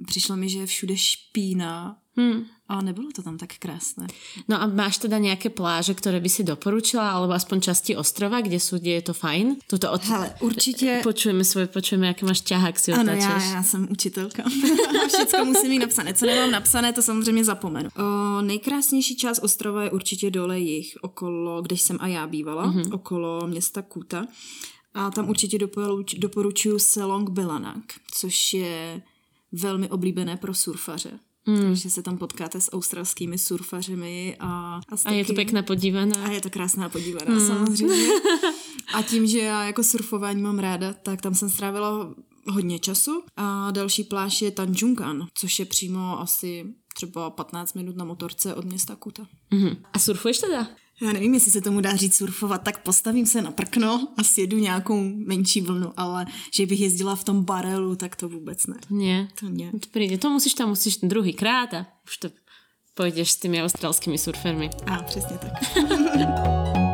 přišlo 0.07 0.37
mi, 0.37 0.49
že 0.49 0.59
je 0.59 0.67
všude 0.67 0.97
špína 0.97 1.97
Hmm. 2.17 2.47
A 2.69 2.83
nebylo 2.83 3.09
to 3.15 3.23
tam 3.23 3.39
tak 3.39 3.61
krásné. 3.61 4.07
No 4.49 4.57
a 4.57 4.67
máš 4.67 4.97
teda 4.97 5.21
nejaké 5.21 5.53
pláže, 5.53 5.93
ktoré 5.93 6.17
by 6.17 6.31
si 6.33 6.49
doporučila, 6.49 7.13
alebo 7.13 7.37
aspoň 7.37 7.61
časti 7.61 7.93
ostrova, 7.93 8.41
kde 8.41 8.57
sú, 8.57 8.81
kde 8.81 8.93
je 9.01 9.03
to 9.13 9.15
fajn? 9.15 9.61
Tuto 9.69 9.93
od... 9.93 10.05
Hele, 10.05 10.35
určitě... 10.41 11.01
Počujeme 11.03 11.45
svoje, 11.45 11.67
počujeme, 11.67 12.09
aké 12.09 12.27
máš 12.27 12.41
ťahák 12.41 12.79
si 12.79 12.93
Ano, 12.93 13.13
já, 13.13 13.43
já 13.43 13.63
jsem 13.63 13.89
učitelka. 13.91 14.43
Všechno 15.09 15.45
musím 15.45 15.71
mít 15.71 15.79
napsané. 15.79 16.15
Co 16.15 16.27
nemám 16.27 16.51
napsané, 16.51 16.93
to 16.93 17.03
samozřejmě 17.03 17.45
zapomenu. 17.45 17.89
O, 17.97 18.41
nejkrásnější 18.43 19.17
část 19.17 19.39
ostrova 19.43 19.85
je 19.85 19.91
určitě 19.91 20.31
dole 20.31 20.61
jich, 20.61 20.97
okolo, 21.01 21.63
kde 21.63 21.77
jsem 21.77 21.99
a 22.01 22.07
já 22.07 22.27
bývala, 22.27 22.73
mm-hmm. 22.73 22.95
okolo 22.95 23.47
města 23.47 23.83
Kuta. 23.83 24.27
A 24.95 25.11
tam 25.11 25.29
určitě 25.29 25.59
doporuč, 25.59 26.15
doporučuji 26.15 26.79
Selong 26.79 27.31
Belanak, 27.31 27.85
což 28.15 28.53
je 28.55 29.03
velmi 29.53 29.89
oblíbené 29.89 30.37
pro 30.37 30.55
surfaře. 30.55 31.19
Mm. 31.47 31.63
Takže 31.63 31.91
se 31.91 32.03
tam 32.03 32.19
potkáte 32.19 32.61
s 32.61 32.73
australskými 32.73 33.39
surfařemi 33.39 34.37
a, 34.41 34.81
a, 34.89 34.97
A 35.05 35.13
je 35.13 35.25
to 35.25 35.35
pekná 35.35 35.63
podívaná. 35.63 36.25
a 36.25 36.31
je 36.31 36.41
to 36.41 36.51
krásná 36.51 36.89
podívaná, 36.89 37.35
hmm. 37.35 37.47
samozřejmě. 37.47 38.09
A 38.95 39.03
tím, 39.03 39.27
že 39.27 39.39
já 39.39 39.65
jako 39.65 39.83
surfování 39.83 40.43
mám 40.43 40.59
ráda, 40.59 40.93
tak 40.93 41.23
tam 41.23 41.35
jsem 41.35 41.51
strávila 41.51 42.15
hodně 42.47 42.79
času. 42.79 43.23
A 43.37 43.71
další 43.71 44.05
pláž 44.05 44.43
je 44.43 44.51
Tanjungan, 44.51 45.27
což 45.35 45.59
je 45.59 45.65
přímo 45.65 46.21
asi 46.21 46.65
třeba 46.95 47.31
15 47.31 47.75
minut 47.75 47.97
na 47.97 48.05
motorce 48.05 48.55
od 48.55 48.65
města 48.65 48.97
Kuta. 48.97 49.27
Uh-huh. 49.53 49.77
A 49.93 49.99
surfuješ 49.99 50.39
teda? 50.39 50.69
Já 51.01 51.13
nevím, 51.13 51.35
jestli 51.35 51.51
se 51.51 51.61
tomu 51.61 51.81
dá 51.81 51.97
říct 51.97 52.17
surfovat, 52.17 52.63
tak 52.63 52.83
postavím 52.83 53.27
se 53.27 53.43
na 53.43 53.51
prkno 53.51 54.09
a 54.17 54.23
sjedu 54.23 54.59
nějakou 54.59 55.01
menší 55.27 55.61
vlnu, 55.61 55.93
ale 55.97 56.27
že 56.55 56.67
bych 56.67 56.81
jezdila 56.81 57.17
v 57.17 57.25
tom 57.25 57.45
barelu, 57.45 57.97
tak 57.97 58.17
to 58.17 58.29
vůbec 58.29 58.67
ne. 58.67 58.77
Nie. 58.91 59.29
To 59.41 59.49
nie. 59.49 59.71
To 59.73 60.19
to 60.19 60.31
musíš 60.31 60.55
tam 60.55 60.69
musíš 60.69 60.99
druhý 61.03 61.33
krát 61.33 61.75
a 61.75 61.87
už 62.07 62.17
to 62.17 62.29
pôjdeš 62.95 63.31
s 63.31 63.37
tými 63.37 63.63
australskými 63.63 64.19
surfermi. 64.19 64.71
A 64.87 65.03
přesně 65.03 65.39
tak. 65.39 65.53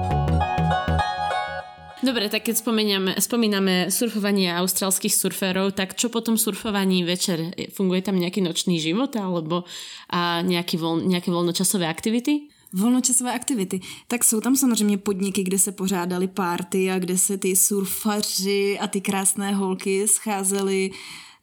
Dobre, 2.00 2.32
tak 2.32 2.48
keď 2.48 2.56
spomíname, 2.56 3.20
spomíname 3.20 3.92
surfovanie 3.92 4.48
australských 4.56 5.12
surferov, 5.12 5.76
tak 5.76 5.92
čo 5.92 6.08
po 6.08 6.24
tom 6.24 6.40
surfovaní 6.40 7.04
večer? 7.04 7.52
Funguje 7.76 8.00
tam 8.00 8.16
nejaký 8.16 8.40
nočný 8.40 8.80
život 8.80 9.12
alebo 9.20 9.68
a 10.08 10.40
nejaký 10.40 10.80
voľ, 10.80 11.04
nejaké 11.04 11.28
voľnočasové 11.28 11.84
aktivity? 11.84 12.48
Volnočasové 12.74 13.32
aktivity. 13.32 13.80
Tak 14.06 14.24
jsou 14.24 14.40
tam 14.40 14.56
samozřejmě 14.56 14.98
podniky, 14.98 15.42
kde 15.42 15.58
se 15.58 15.72
pořádaly 15.72 16.28
párty 16.28 16.90
a 16.90 16.98
kde 16.98 17.18
se 17.18 17.38
ty 17.38 17.56
surfaři 17.56 18.78
a 18.78 18.86
ty 18.86 19.00
krásné 19.00 19.54
holky 19.54 20.08
scházely. 20.08 20.90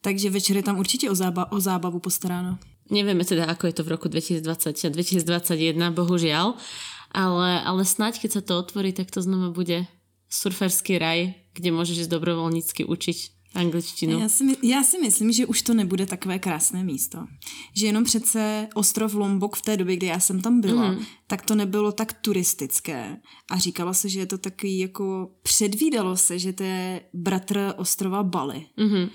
Takže 0.01 0.29
večer 0.29 0.55
je 0.55 0.63
tam 0.63 0.79
určitě 0.79 1.09
o, 1.09 1.13
zába- 1.13 1.51
o 1.51 1.59
zábavu 1.59 1.99
postaráno. 1.99 2.57
Nevieme 2.87 3.27
teda, 3.27 3.51
ako 3.51 3.67
je 3.67 3.73
to 3.75 3.83
v 3.83 3.91
roku 3.99 4.07
2020 4.07 4.71
a 4.71 4.89
2021, 4.89 5.91
bohužiaľ, 5.91 6.55
ale, 7.11 7.51
ale 7.59 7.81
snáď, 7.83 8.23
keď 8.23 8.39
sa 8.39 8.41
to 8.41 8.55
otvorí, 8.55 8.95
tak 8.95 9.11
to 9.11 9.19
znova 9.19 9.51
bude 9.51 9.83
surferský 10.31 10.95
raj, 10.95 11.35
kde 11.51 11.75
môžeš 11.75 12.07
ísť 12.07 12.11
dobrovoľnícky 12.15 12.87
učiť 12.87 13.36
angličtinu. 13.53 14.19
Já 14.19 14.29
si, 14.29 14.43
my- 14.43 14.57
já 14.63 14.83
si 14.83 14.99
myslím, 14.99 15.31
že 15.31 15.45
už 15.45 15.61
to 15.61 15.73
nebude 15.73 16.05
takové 16.05 16.39
krásné 16.39 16.83
místo. 16.83 17.25
Že 17.73 17.85
jenom 17.85 18.03
přece 18.03 18.67
ostrov 18.73 19.13
Lombok 19.13 19.55
v 19.55 19.61
té 19.61 19.77
době, 19.77 19.95
kdy 19.95 20.07
já 20.07 20.19
jsem 20.19 20.41
tam 20.41 20.61
byla, 20.61 20.91
mm. 20.91 21.05
tak 21.27 21.41
to 21.41 21.55
nebylo 21.55 21.91
tak 21.91 22.13
turistické. 22.13 23.17
A 23.51 23.57
říkalo 23.57 23.93
se, 23.93 24.09
že 24.09 24.19
je 24.19 24.25
to 24.25 24.37
takový 24.37 24.79
jako... 24.79 25.31
Předvídalo 25.43 26.17
se, 26.17 26.39
že 26.39 26.53
to 26.53 26.63
je 26.63 27.01
bratr 27.13 27.73
ostrova 27.77 28.23
Bali. 28.23 28.65
Mhm. 28.77 29.09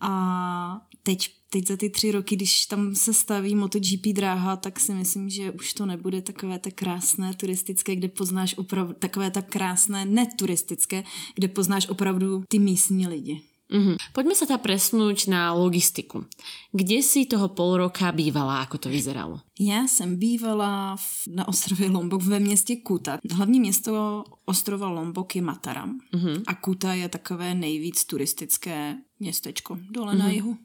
A 0.00 0.80
teď, 1.02 1.30
teď 1.50 1.66
za 1.66 1.76
ty 1.76 1.90
tři 1.90 2.12
roky, 2.12 2.36
když 2.36 2.66
tam 2.66 2.94
se 2.94 3.14
staví 3.14 3.54
MotoGP 3.54 4.06
dráha, 4.06 4.56
tak 4.56 4.80
si 4.80 4.94
myslím, 4.94 5.30
že 5.30 5.50
už 5.50 5.74
to 5.74 5.86
nebude 5.86 6.22
takové 6.22 6.58
tak 6.58 6.74
krásné 6.74 7.34
turistické, 7.34 7.96
kde 7.96 8.08
poznáš 8.08 8.54
opravdu, 8.58 8.92
takové 8.92 9.30
tak 9.30 9.50
krásné 9.50 10.04
neturistické, 10.04 11.04
kde 11.34 11.48
poznáš 11.48 11.88
opravdu 11.88 12.44
ty 12.48 12.58
místní 12.58 13.06
lidi. 13.06 13.42
Mhm. 13.72 13.96
Poďme 14.14 14.34
sa 14.38 14.46
teda 14.46 14.62
presnúť 14.62 15.26
na 15.26 15.50
logistiku. 15.50 16.22
Kde 16.70 17.02
si 17.02 17.26
toho 17.26 17.48
pol 17.50 17.76
roka 17.82 18.12
bývala, 18.14 18.62
ako 18.62 18.78
to 18.78 18.88
vyzeralo? 18.88 19.40
Já 19.60 19.82
jsem 19.88 20.16
bývala 20.16 20.96
v, 20.96 21.26
na 21.34 21.48
ostrově 21.48 21.90
Lombok 21.90 22.22
ve 22.22 22.40
městě 22.40 22.76
Kuta. 22.76 23.18
Hlavní 23.32 23.60
město 23.60 24.24
ostrova 24.44 24.88
Lombok 24.88 25.36
je 25.36 25.42
Mataram 25.42 25.98
Mhm. 26.14 26.42
a 26.46 26.54
Kuta 26.54 26.94
je 26.94 27.08
takové 27.08 27.54
nejvíc 27.54 28.04
turistické 28.04 28.96
městečko 29.20 29.78
dole 29.90 30.14
na 30.14 30.30
jihu. 30.30 30.56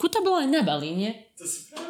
Kuta 0.00 0.24
bola 0.24 0.40
aj 0.40 0.48
na 0.48 0.64
Bali, 0.64 0.96
nie? 0.96 1.12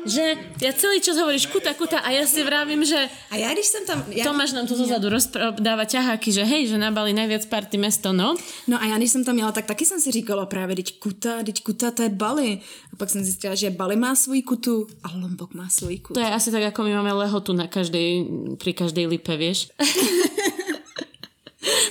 Že 0.07 0.39
ja 0.63 0.71
celý 0.75 0.99
čas 0.99 1.15
hovoríš 1.15 1.47
kuta, 1.47 1.75
kuta 1.79 2.03
a 2.03 2.11
ja 2.11 2.27
si 2.27 2.43
vravím, 2.43 2.83
že 2.83 3.11
A 3.31 3.37
já 3.37 3.53
když 3.53 3.67
jsem 3.67 3.87
tam... 3.87 4.05
Já, 4.11 4.25
Tomáš 4.25 4.53
nám 4.53 4.67
tu 4.67 4.75
zozadu 4.75 5.09
rozpráva 5.09 5.85
ťaháky, 5.85 6.33
že 6.33 6.43
hej, 6.43 6.67
že 6.67 6.79
na 6.79 6.91
Bali 6.91 7.13
najviac 7.13 7.47
party 7.47 7.79
mesto, 7.79 8.13
no. 8.13 8.35
No 8.67 8.83
a 8.83 8.85
já 8.87 8.97
když 8.97 9.11
jsem 9.11 9.25
tam 9.25 9.39
jela, 9.39 9.53
tak 9.53 9.67
taky 9.67 9.87
jsem 9.87 10.01
si 10.01 10.11
říkala 10.11 10.47
právě, 10.47 10.77
teď 10.77 10.99
Kuta, 10.99 11.43
teď 11.43 11.63
Kuta, 11.63 11.91
to 11.91 12.03
je 12.03 12.09
Bali. 12.09 12.59
A 12.93 12.97
pak 12.97 13.11
jsem 13.11 13.23
zjistila, 13.25 13.55
že 13.55 13.71
Bali 13.71 13.97
má 13.97 14.15
svoji 14.15 14.43
kutu 14.43 14.87
a 15.03 15.09
Lombok 15.15 15.55
má 15.55 15.69
svoji 15.69 15.99
kutu. 15.99 16.15
To 16.15 16.27
je 16.27 16.31
asi 16.31 16.51
tak, 16.51 16.63
ako 16.63 16.83
my 16.83 16.95
máme 16.95 17.13
lehotu 17.13 17.53
na 17.53 17.67
každej, 17.67 18.27
pri 18.59 18.73
každej 18.75 19.07
lipe, 19.07 19.37
vieš. 19.37 19.71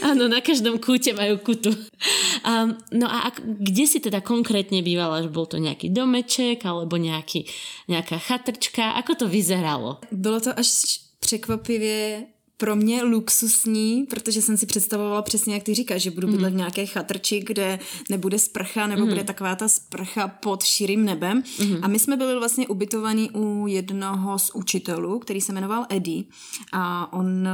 Áno, 0.09 0.25
na 0.25 0.41
každom 0.41 0.81
kúte 0.81 1.13
majú 1.13 1.37
kutu. 1.37 1.69
Um, 2.41 2.73
no 2.89 3.05
a 3.05 3.29
ak, 3.29 3.45
kde 3.45 3.85
si 3.85 3.99
teda 4.01 4.25
konkrétne 4.25 4.81
bývala? 4.81 5.21
Že 5.21 5.29
bol 5.29 5.45
to 5.45 5.61
nejaký 5.61 5.93
domeček 5.93 6.65
alebo 6.65 6.97
nejaký, 6.97 7.45
nejaká 7.85 8.17
chatrčka? 8.17 8.97
Ako 8.97 9.13
to 9.13 9.25
vyzeralo? 9.29 10.01
Bylo 10.09 10.39
to 10.41 10.51
až 10.57 10.99
překvapivě 11.19 12.25
pro 12.59 12.75
mě 12.75 13.03
luxusní, 13.03 14.05
protože 14.09 14.41
jsem 14.41 14.57
si 14.57 14.65
představovala 14.65 15.21
přesně, 15.21 15.53
jak 15.53 15.63
ty 15.63 15.73
říkáš, 15.73 16.01
že 16.01 16.11
budu 16.11 16.27
bydlet 16.27 16.53
v 16.53 16.57
nějaké 16.57 16.85
chatrči, 16.85 17.39
kde 17.39 17.79
nebude 18.09 18.39
sprcha, 18.39 18.87
nebo 18.87 19.05
bude 19.05 19.23
taková 19.23 19.55
ta 19.55 19.67
sprcha 19.67 20.27
pod 20.27 20.63
širým 20.63 21.05
nebem. 21.05 21.43
A 21.81 21.87
my 21.87 21.99
jsme 21.99 22.17
byli 22.17 22.35
vlastně 22.35 22.67
ubytovaní 22.67 23.29
u 23.31 23.67
jednoho 23.67 24.39
z 24.39 24.51
učitelů, 24.53 25.19
který 25.19 25.41
se 25.41 25.53
jmenoval 25.53 25.85
Eddie. 25.89 26.23
A 26.71 27.13
on 27.13 27.47
eh, 27.47 27.51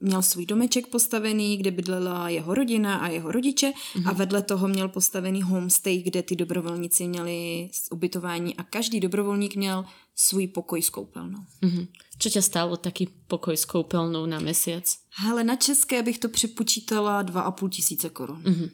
měl 0.00 0.22
svůj 0.22 0.46
domeček 0.46 0.86
postavený, 0.86 1.56
kde 1.56 1.70
bydlela 1.70 2.28
jeho 2.28 2.54
rodina 2.54 2.96
a 2.96 3.08
jeho 3.08 3.32
rodiče. 3.32 3.72
A 4.06 4.12
vedle 4.12 4.42
toho 4.42 4.68
měl 4.68 4.88
postavený 4.88 5.42
homestay, 5.42 6.02
kde 6.02 6.22
ty 6.22 6.36
dobrovolníci 6.36 7.08
měli 7.08 7.68
ubytování 7.90 8.56
a 8.56 8.62
každý 8.62 9.00
dobrovolník 9.00 9.56
měl 9.56 9.84
svůj 10.16 10.46
pokoj 10.46 10.82
s 10.82 10.90
koupelnou. 10.90 11.42
Mhm. 11.62 11.86
Čo 12.18 12.30
ťa 12.30 12.42
stálo 12.46 12.78
taký 12.78 13.10
pokoj 13.26 13.56
s 13.58 13.66
koupelnou 13.66 14.26
na 14.26 14.38
mesiac? 14.38 14.86
Hele, 15.18 15.44
na 15.44 15.56
české 15.56 16.02
bych 16.02 16.18
to 16.18 16.28
přepočítala 16.28 17.24
2,5 17.24 17.68
tisíce 17.68 18.10
korun. 18.10 18.42
Mm-hmm. 18.42 18.70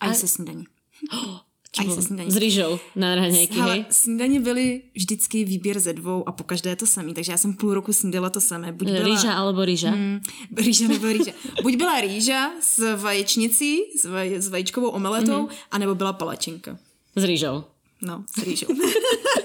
A, 0.00 0.06
A- 0.06 0.14
se 0.14 0.28
snídaní. 0.28 0.64
Aj 1.78 1.84
bolo? 1.86 1.96
se 1.96 2.02
snídaní. 2.02 2.30
S 2.30 2.36
rýžou 2.36 2.78
na 2.96 3.14
raňajky, 3.14 3.54
hej? 3.54 3.62
Hele, 3.62 3.86
snídaně 3.90 4.40
byly 4.40 4.82
vždycky 4.94 5.44
výběr 5.44 5.80
ze 5.80 5.92
dvou 5.92 6.28
a 6.28 6.32
po 6.32 6.44
každé 6.44 6.76
to 6.76 6.86
samé, 6.86 7.14
takže 7.14 7.32
já 7.32 7.38
jsem 7.38 7.54
půl 7.54 7.74
roku 7.74 7.92
snídala 7.92 8.30
to 8.30 8.40
samé. 8.40 8.72
Buď 8.72 8.88
byla, 8.88 9.04
Rýža 9.04 9.32
alebo 9.32 9.64
rýža? 9.64 9.90
Mm, 9.90 10.20
rýža 10.56 10.88
nebo 10.88 11.06
rýža. 11.06 11.32
Buď 11.62 11.76
byla 11.76 12.00
rýža 12.00 12.50
s 12.60 12.96
vaječnicí, 12.96 13.80
s, 14.00 14.04
vaj, 14.04 14.36
s 14.36 14.48
vajíčkovou 14.48 14.88
omeletou, 14.88 15.46
mm-hmm. 15.46 15.54
anebo 15.70 15.94
byla 15.94 16.12
palačinka. 16.12 16.78
S 17.16 17.24
rýžou. 17.24 17.64
No, 18.02 18.24
s 18.38 18.42
rýžou. 18.42 18.66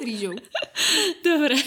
s 0.00 0.04
rýžou. 0.04 0.34
Dobre. 1.28 1.60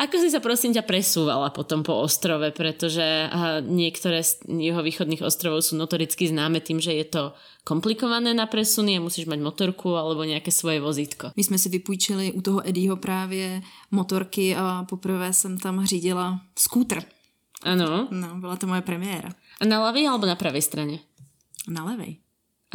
Ako 0.00 0.16
si 0.16 0.32
sa 0.32 0.40
prosím 0.40 0.72
ťa 0.72 0.88
presúvala 0.88 1.52
potom 1.52 1.84
po 1.84 2.00
ostrove, 2.00 2.48
pretože 2.56 3.28
niektoré 3.68 4.24
z 4.24 4.40
jeho 4.48 4.80
východných 4.80 5.20
ostrovov 5.20 5.60
sú 5.60 5.76
notoricky 5.76 6.32
známe 6.32 6.64
tým, 6.64 6.80
že 6.80 6.96
je 6.96 7.06
to 7.06 7.22
komplikované 7.68 8.32
na 8.32 8.48
presuny 8.48 8.96
a 8.96 9.04
musíš 9.04 9.28
mať 9.28 9.40
motorku 9.44 9.92
alebo 9.92 10.24
nejaké 10.24 10.48
svoje 10.48 10.80
vozítko. 10.80 11.36
My 11.36 11.44
jsme 11.44 11.58
si 11.58 11.68
vypůjčili 11.68 12.32
u 12.32 12.40
toho 12.40 12.68
Eddieho 12.68 12.96
právě 12.96 13.62
motorky 13.90 14.56
a 14.56 14.84
poprvé 14.88 15.32
jsem 15.32 15.58
tam 15.58 15.86
řídila 15.86 16.40
skútr. 16.58 17.04
Áno. 17.64 18.08
No, 18.12 18.36
byla 18.36 18.56
to 18.56 18.68
moje 18.68 18.84
premiéra. 18.84 19.32
A 19.60 19.64
na 19.64 19.80
ľavej 19.80 20.04
alebo 20.04 20.28
na 20.28 20.36
pravej 20.36 20.60
strane? 20.60 21.00
Na 21.64 21.88
levej. 21.88 22.20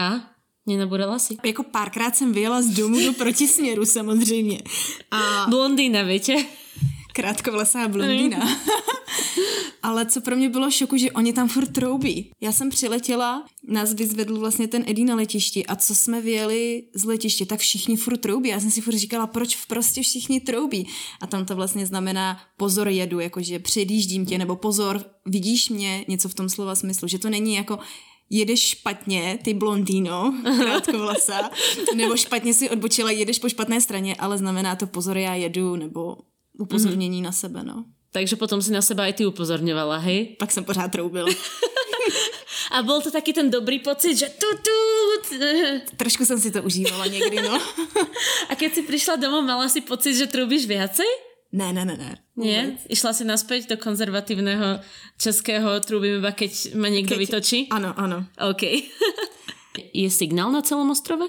A? 0.01 0.33
Nenabúrala 0.69 1.19
si? 1.19 1.37
Jako 1.45 1.63
párkrát 1.63 2.15
jsem 2.15 2.33
vyjela 2.33 2.61
z 2.61 2.67
domu 2.67 2.99
do 3.05 3.13
protisměru 3.13 3.85
samozřejmě. 3.85 4.61
A 5.11 5.45
Blondýna, 5.49 6.03
viete? 6.03 6.45
krátkovlasá 7.13 7.87
blondýna. 7.87 8.57
Ale 9.83 10.05
co 10.05 10.21
pro 10.21 10.35
mě 10.35 10.49
bylo 10.49 10.71
šoku, 10.71 10.97
že 10.97 11.11
oni 11.11 11.33
tam 11.33 11.47
furt 11.47 11.73
troubí. 11.73 12.31
Já 12.41 12.51
jsem 12.51 12.69
přiletěla, 12.69 13.45
nás 13.67 13.93
vyzvedl 13.93 14.39
vlastně 14.39 14.67
ten 14.67 14.83
Eddie 14.87 15.07
na 15.07 15.15
letišti 15.15 15.65
a 15.65 15.75
co 15.75 15.95
jsme 15.95 16.21
vyjeli 16.21 16.83
z 16.93 17.03
letiště, 17.03 17.45
tak 17.45 17.59
všichni 17.59 17.97
furt 17.97 18.17
troubí. 18.17 18.49
Já 18.49 18.59
jsem 18.59 18.71
si 18.71 18.81
furt 18.81 18.95
říkala, 18.95 19.27
proč 19.27 19.55
prostě 19.55 20.01
všichni 20.01 20.39
troubí. 20.39 20.87
A 21.21 21.27
tam 21.27 21.45
to 21.45 21.55
vlastně 21.55 21.85
znamená 21.85 22.39
pozor 22.57 22.87
jedu, 22.87 23.19
jakože 23.19 23.59
předjíždím 23.59 24.25
tě, 24.25 24.37
nebo 24.37 24.55
pozor, 24.55 25.03
vidíš 25.25 25.69
mě, 25.69 26.05
něco 26.07 26.29
v 26.29 26.33
tom 26.33 26.49
slova 26.49 26.75
smyslu, 26.75 27.07
že 27.07 27.19
to 27.19 27.29
není 27.29 27.55
jako 27.55 27.79
jedeš 28.29 28.69
špatně, 28.69 29.39
ty 29.43 29.53
blondýno, 29.53 30.33
krátkovlasa, 30.43 31.49
nebo 31.95 32.17
špatně 32.17 32.53
si 32.53 32.69
odbočila, 32.69 33.11
jedeš 33.11 33.39
po 33.39 33.49
špatné 33.49 33.81
straně, 33.81 34.15
ale 34.19 34.37
znamená 34.37 34.75
to 34.75 34.87
pozor, 34.87 35.17
já 35.17 35.35
jedu, 35.35 35.75
nebo 35.75 36.17
upozornění 36.59 37.19
mm-hmm. 37.19 37.25
na 37.25 37.31
sebe, 37.31 37.63
no. 37.63 37.85
Takže 38.11 38.35
potom 38.35 38.57
si 38.57 38.73
na 38.73 38.81
seba 38.81 39.05
aj 39.05 39.21
ty 39.21 39.23
upozorňovala, 39.29 40.01
hej? 40.01 40.33
Pak 40.41 40.51
jsem 40.51 40.63
pořád 40.65 40.91
troubila. 40.91 41.29
A 42.71 42.81
bol 42.85 43.01
to 43.01 43.11
taký 43.11 43.33
ten 43.33 43.49
dobrý 43.49 43.79
pocit, 43.79 44.17
že 44.17 44.29
tu, 44.29 44.45
tu. 44.61 44.77
Trošku 45.97 46.25
jsem 46.25 46.39
si 46.39 46.51
to 46.51 46.61
užívala 46.61 47.05
někdy, 47.05 47.41
no. 47.41 47.61
A 48.49 48.55
keď 48.55 48.73
si 48.73 48.81
prišla 48.81 49.15
domov, 49.15 49.45
mala 49.45 49.69
si 49.69 49.81
pocit, 49.81 50.13
že 50.13 50.29
trúbiš 50.29 50.65
viacej? 50.65 51.28
Ne, 51.51 51.73
ne, 51.73 51.85
ne, 51.85 51.97
ne. 51.97 52.11
Nie? 52.37 52.77
Išla 52.93 53.09
si 53.13 53.25
naspäť 53.25 53.73
do 53.73 53.77
konzervatívneho 53.81 54.85
českého 55.17 55.81
trúbim 55.81 56.21
iba 56.21 56.29
keď 56.31 56.77
ma 56.77 56.93
niekto 56.93 57.17
Keď- 57.17 57.21
vytočí? 57.25 57.57
Ano, 57.73 57.93
ano. 57.97 58.29
OK. 58.37 58.63
Je 59.93 60.09
signál 60.13 60.51
na 60.53 60.61
celom 60.61 60.91
ostrove? 60.93 61.25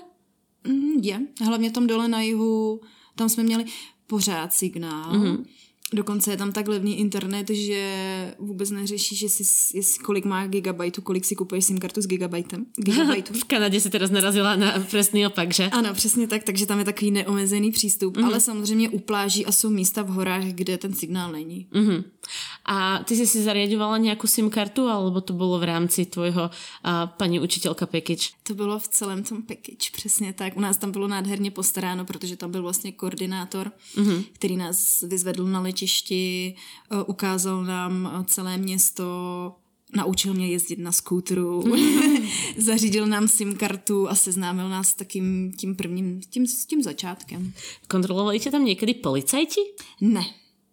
Mm, 0.68 1.00
je. 1.00 1.16
Hlavně 1.44 1.70
tam 1.70 1.86
dole 1.86 2.08
na 2.08 2.20
jihu, 2.20 2.80
tam 3.16 3.28
jsme 3.28 3.42
měli 3.42 3.64
pořád 4.06 4.52
signál. 4.52 5.12
Mm-hmm. 5.12 5.44
Dokonce 5.92 6.30
je 6.30 6.36
tam 6.36 6.52
tak 6.52 6.68
levný 6.68 6.98
internet, 6.98 7.50
že 7.50 8.34
vůbec 8.38 8.70
neřešíš, 8.70 9.22
jestli, 9.22 9.44
jestli 9.74 10.04
kolik 10.04 10.24
má 10.24 10.46
gigabajtu, 10.46 11.02
kolik 11.02 11.24
si 11.24 11.34
kupuješ 11.34 11.64
SIM 11.64 11.78
kartu 11.78 12.02
s 12.02 12.06
gigabajtem. 12.06 12.66
Gigabajtu. 12.76 13.34
v 13.34 13.44
Kanadě 13.44 13.80
si 13.80 13.90
teraz 13.90 14.10
narazila 14.10 14.56
na 14.56 14.78
přesný 14.78 15.26
opak, 15.26 15.54
že? 15.54 15.64
Ano, 15.64 15.94
přesně 15.94 16.26
tak, 16.26 16.44
takže 16.44 16.66
tam 16.66 16.78
je 16.78 16.84
takový 16.84 17.10
neomezený 17.10 17.72
přístup, 17.72 18.16
mm-hmm. 18.16 18.24
ale 18.24 18.40
samozřejmě 18.40 18.88
u 18.88 18.98
pláží 18.98 19.46
a 19.46 19.52
jsou 19.52 19.70
místa 19.70 20.02
v 20.02 20.08
horách, 20.08 20.44
kde 20.44 20.78
ten 20.78 20.94
signál 20.94 21.32
není. 21.32 21.68
Mm-hmm. 21.72 22.04
A 22.64 22.98
ty 23.04 23.16
jsi 23.16 23.26
si 23.26 23.42
zariadovala 23.42 23.98
nějakou 23.98 24.26
SIM 24.26 24.50
kartu, 24.50 24.88
alebo 24.88 25.20
to 25.20 25.32
bylo 25.32 25.58
v 25.58 25.62
rámci 25.62 26.04
tvojho 26.06 26.42
uh, 26.42 26.90
paní 27.16 27.40
učitelka 27.40 27.86
package? 27.86 28.28
To 28.42 28.54
bylo 28.54 28.78
v 28.78 28.88
celém 28.88 29.22
tom 29.22 29.42
package, 29.42 29.90
přesně 29.92 30.32
tak. 30.32 30.56
U 30.56 30.60
nás 30.60 30.76
tam 30.76 30.90
bylo 30.90 31.08
nádherně 31.08 31.50
postaráno, 31.50 32.04
protože 32.04 32.36
tam 32.36 32.50
byl 32.50 32.62
vlastně 32.62 32.92
koordinátor, 32.92 33.72
mm-hmm. 33.96 34.24
který 34.32 34.56
nás 34.56 35.00
vyzvedl 35.02 35.44
na 35.44 35.60
letišti, 35.60 36.54
uh, 36.92 37.02
ukázal 37.06 37.64
nám 37.64 38.10
uh, 38.14 38.24
celé 38.24 38.58
město, 38.58 39.04
naučil 39.96 40.34
mě 40.34 40.48
jezdit 40.48 40.78
na 40.78 40.92
skútru, 40.92 41.64
zařídil 42.56 43.06
nám 43.06 43.28
SIM 43.28 43.56
kartu 43.56 44.08
a 44.08 44.14
seznámil 44.14 44.68
nás 44.68 44.88
s 44.88 44.94
takým 44.94 45.52
tím 45.52 45.76
prvním, 45.76 46.20
tím, 46.30 46.46
s 46.46 46.66
tím 46.66 46.82
začátkem. 46.82 47.52
Kontrolovali 47.88 48.40
tě 48.40 48.50
tam 48.50 48.64
někdy 48.64 48.94
policajti? 48.94 49.60
Ne, 50.00 50.24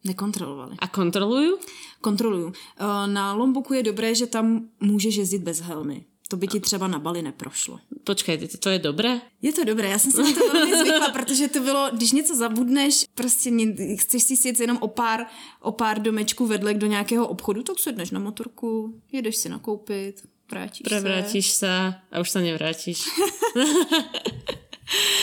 Nekontrolovali. 0.07 0.75
A 0.79 0.87
kontroluju? 0.87 1.57
Kontroluju. 2.01 2.53
Eh, 2.55 3.07
na 3.07 3.33
Lomboku 3.33 3.73
je 3.73 3.83
dobré, 3.83 4.15
že 4.15 4.27
tam 4.27 4.69
můžeš 4.79 5.15
jezdit 5.15 5.43
bez 5.43 5.59
helmy. 5.59 6.05
To 6.29 6.37
by 6.37 6.47
ti 6.47 6.59
třeba 6.59 6.87
na 6.87 6.99
Bali 6.99 7.21
neprošlo. 7.21 7.79
Počkej, 8.03 8.47
to 8.59 8.69
je 8.69 8.79
dobré? 8.79 9.21
Je 9.41 9.53
to 9.53 9.63
dobré, 9.63 9.89
já 9.89 9.99
jsem 9.99 10.11
si 10.11 10.21
na 10.23 10.31
to 10.33 10.53
velmi 10.53 10.77
zvykla, 10.77 11.09
protože 11.09 11.47
to 11.47 11.59
bylo, 11.59 11.89
když 11.93 12.11
něco 12.11 12.35
zabudneš, 12.35 13.05
prostě 13.15 13.51
chceš 13.95 14.23
si 14.23 14.37
sjet 14.37 14.59
jenom 14.59 14.77
o 14.81 14.87
pár, 14.87 15.25
o 15.61 15.71
pár 15.71 16.01
domečků 16.01 16.45
vedle 16.47 16.73
do 16.73 16.87
nějakého 16.87 17.27
obchodu, 17.27 17.63
tak 17.63 17.79
sedneš 17.79 18.11
na 18.11 18.19
motorku, 18.19 19.01
jedeš 19.11 19.35
si 19.35 19.49
nakoupit, 19.49 20.27
vrátíš 20.51 20.81
Prevrátíš 20.83 21.51
se. 21.51 21.59
se 21.59 21.93
a 22.11 22.19
už 22.19 22.29
se 22.29 22.41
nevrátíš. 22.41 23.03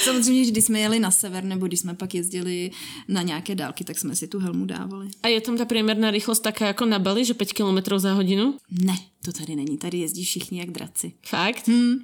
Samozřejmě, 0.04 0.44
že 0.44 0.50
když 0.50 0.64
jsme 0.64 0.80
jeli 0.80 0.98
na 1.00 1.10
sever, 1.10 1.44
nebo 1.44 1.66
když 1.66 1.80
jsme 1.80 1.94
pak 1.94 2.14
jezdili 2.14 2.70
na 3.08 3.22
nějaké 3.22 3.54
dálky, 3.54 3.84
tak 3.84 3.98
jsme 3.98 4.16
si 4.16 4.28
tu 4.28 4.38
helmu 4.38 4.64
dávali. 4.64 5.08
A 5.22 5.28
je 5.28 5.40
tam 5.40 5.56
ta 5.56 5.64
průměrná 5.64 6.10
rychlost 6.10 6.40
taká 6.40 6.66
jako 6.66 6.84
na 6.84 6.98
Bali, 6.98 7.24
že 7.24 7.34
5 7.34 7.52
km 7.52 7.98
za 7.98 8.12
hodinu? 8.12 8.54
Ne, 8.70 8.96
to 9.24 9.32
tady 9.32 9.56
není. 9.56 9.78
Tady 9.78 9.98
jezdí 9.98 10.24
všichni 10.24 10.60
jak 10.60 10.70
draci. 10.70 11.12
Fakt? 11.26 11.68
Hmm. 11.68 11.98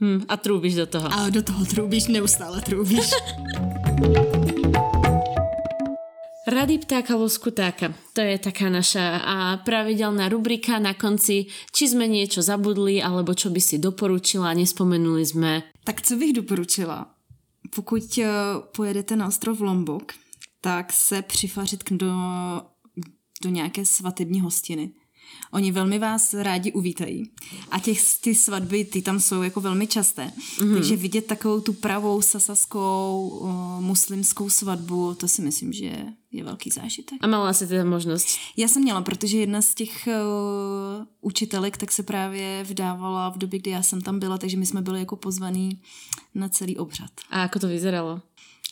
Hmm, 0.00 0.24
a 0.28 0.36
trůbíš 0.36 0.74
do 0.74 0.86
toho. 0.86 1.08
A 1.12 1.30
do 1.30 1.42
toho 1.42 1.64
trůbíš, 1.64 2.06
neustále 2.06 2.60
trůbíš. 2.60 3.10
Rady 6.46 6.78
ptáka 6.78 7.14
loskutáka. 7.14 7.94
To 8.12 8.20
je 8.20 8.34
taká 8.38 8.66
naša 8.66 9.22
a 9.22 9.36
pravidelná 9.62 10.26
rubrika 10.26 10.82
na 10.82 10.90
konci, 10.90 11.46
či 11.70 11.84
sme 11.86 12.10
niečo 12.10 12.42
zabudli, 12.42 12.98
alebo 12.98 13.30
čo 13.30 13.46
by 13.54 13.62
si 13.62 13.78
doporučila, 13.78 14.50
nespomenuli 14.50 15.22
sme. 15.22 15.62
Tak 15.84 16.02
co 16.02 16.16
bych 16.16 16.32
doporučila? 16.32 17.14
Pokud 17.74 18.18
eh, 18.18 18.28
pojedete 18.76 19.16
na 19.16 19.26
ostrov 19.26 19.60
Lombok, 19.60 20.12
tak 20.60 20.92
se 20.92 21.22
přifařit 21.22 21.92
do, 21.92 22.12
do 23.42 23.48
nějaké 23.50 23.86
svatební 23.86 24.40
hostiny. 24.40 24.92
Oni 25.52 25.72
velmi 25.72 25.98
vás 25.98 26.34
rádi 26.34 26.72
uvítají. 26.72 27.30
A 27.70 27.78
těch, 27.78 28.00
ty 28.20 28.34
svatby, 28.34 28.84
ty 28.84 29.02
tam 29.02 29.20
jsou 29.20 29.42
jako 29.42 29.60
velmi 29.60 29.86
časté. 29.86 30.32
Mm-hmm. 30.36 30.74
Takže 30.74 30.96
vidět 30.96 31.26
takovou 31.26 31.60
tu 31.60 31.72
pravou 31.72 32.22
sasaskou 32.22 33.28
uh, 33.28 33.50
muslimskou 33.92 34.50
svatbu, 34.50 35.14
to 35.14 35.28
si 35.28 35.42
myslím, 35.42 35.72
že 35.72 35.84
je, 36.32 36.44
velký 36.44 36.70
zážitek. 36.70 37.18
A 37.20 37.26
mala 37.26 37.52
jsi 37.52 37.66
teda 37.66 37.84
možnost? 37.84 38.26
Já 38.56 38.68
jsem 38.68 38.82
měla, 38.82 39.02
protože 39.02 39.38
jedna 39.38 39.62
z 39.62 39.74
těch 39.74 40.08
uh, 40.08 41.06
učitelek 41.20 41.76
tak 41.76 41.92
se 41.92 42.02
právě 42.02 42.64
vdávala 42.64 43.28
v 43.28 43.38
době, 43.38 43.58
kdy 43.58 43.70
já 43.70 43.82
jsem 43.82 44.00
tam 44.00 44.18
byla, 44.18 44.38
takže 44.38 44.56
my 44.56 44.66
jsme 44.66 44.82
byli 44.82 44.98
jako 45.00 45.16
pozvaní 45.16 45.80
na 46.34 46.48
celý 46.48 46.76
obřad. 46.76 47.10
A 47.30 47.38
jako 47.38 47.58
to 47.58 47.68
vyzeralo? 47.68 48.20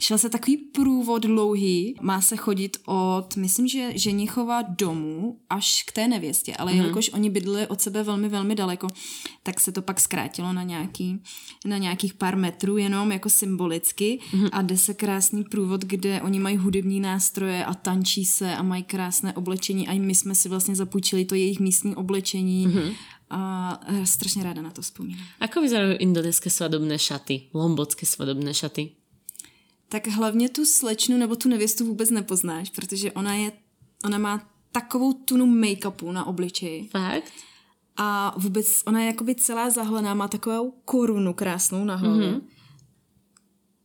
Šel 0.01 0.19
se 0.19 0.29
takový 0.31 0.57
průvod 0.57 1.23
dlouhý, 1.23 1.95
má 2.01 2.21
se 2.21 2.37
chodit 2.37 2.77
od, 2.87 3.37
myslím, 3.37 3.69
že 3.69 3.93
ženichova 3.95 4.63
domů 4.63 5.39
až 5.51 5.83
k 5.83 5.93
té 5.93 6.09
nevěstě, 6.09 6.55
ale 6.57 6.73
mm-hmm. 6.73 6.77
jelikož 6.77 7.11
oni 7.13 7.31
bydleli 7.31 7.67
od 7.67 7.81
sebe 7.81 8.03
velmi, 8.03 8.29
velmi 8.29 8.55
daleko, 8.55 8.89
tak 9.43 9.61
se 9.61 9.73
to 9.73 9.83
pak 9.83 10.01
zkrátilo 10.01 10.53
na, 10.53 10.63
nějaký, 10.63 11.23
na 11.65 11.79
nějakých 11.79 12.15
pár 12.15 12.37
metrů 12.37 12.77
jenom 12.77 13.13
jako 13.13 13.31
symbolicky 13.31 14.19
mm-hmm. 14.33 14.49
a 14.53 14.63
jde 14.63 14.77
se 14.77 14.95
krásný 14.95 15.45
průvod, 15.45 15.85
kde 15.85 16.23
oni 16.23 16.39
mají 16.41 16.57
hudební 16.57 17.01
nástroje 17.01 17.65
a 17.65 17.75
tančí 17.75 18.25
se 18.25 18.57
a 18.57 18.63
mají 18.63 18.83
krásné 18.83 19.33
oblečení 19.33 19.89
a 19.89 19.99
my 19.99 20.15
jsme 20.15 20.35
si 20.35 20.49
vlastně 20.49 20.77
zapůjčili 20.77 21.25
to 21.25 21.35
jejich 21.35 21.61
místní 21.61 21.97
oblečení 21.97 22.69
mm-hmm 22.69 22.95
a 23.31 23.81
strašně 24.05 24.43
ráda 24.43 24.63
na 24.63 24.71
to 24.71 24.83
vzpomínám. 24.83 25.23
Ako 25.39 25.63
vyzerajú 25.63 26.03
indonéské 26.03 26.51
svadobné 26.51 26.99
šaty, 26.99 27.55
lombotské 27.55 28.03
svadobné 28.03 28.51
šaty? 28.51 29.00
Tak 29.91 30.07
hlavně 30.07 30.49
tu 30.49 30.65
slečnu 30.65 31.17
nebo 31.19 31.37
tu 31.37 31.49
nevěstu 31.49 31.87
vůbec 31.87 32.11
nepoznáš, 32.11 32.71
protože 32.71 33.13
ona 33.13 33.35
je, 33.35 33.53
ona 34.05 34.19
má 34.19 34.51
takovou 34.73 35.13
tunu 35.13 35.47
make-upu 35.47 36.13
na 36.13 36.25
obličeji. 36.25 36.89
Fakt? 36.89 37.33
A 37.97 38.35
vůbec 38.39 38.67
ona 38.87 39.01
je 39.01 39.07
jakoby 39.07 39.35
celá 39.35 39.71
zahlená, 39.71 40.15
má 40.15 40.29
takovou 40.29 40.71
korunu 40.85 41.35
krásnou 41.35 41.85
na 41.85 41.97
hlavě. 41.97 42.33
Mm-hmm. 42.33 42.41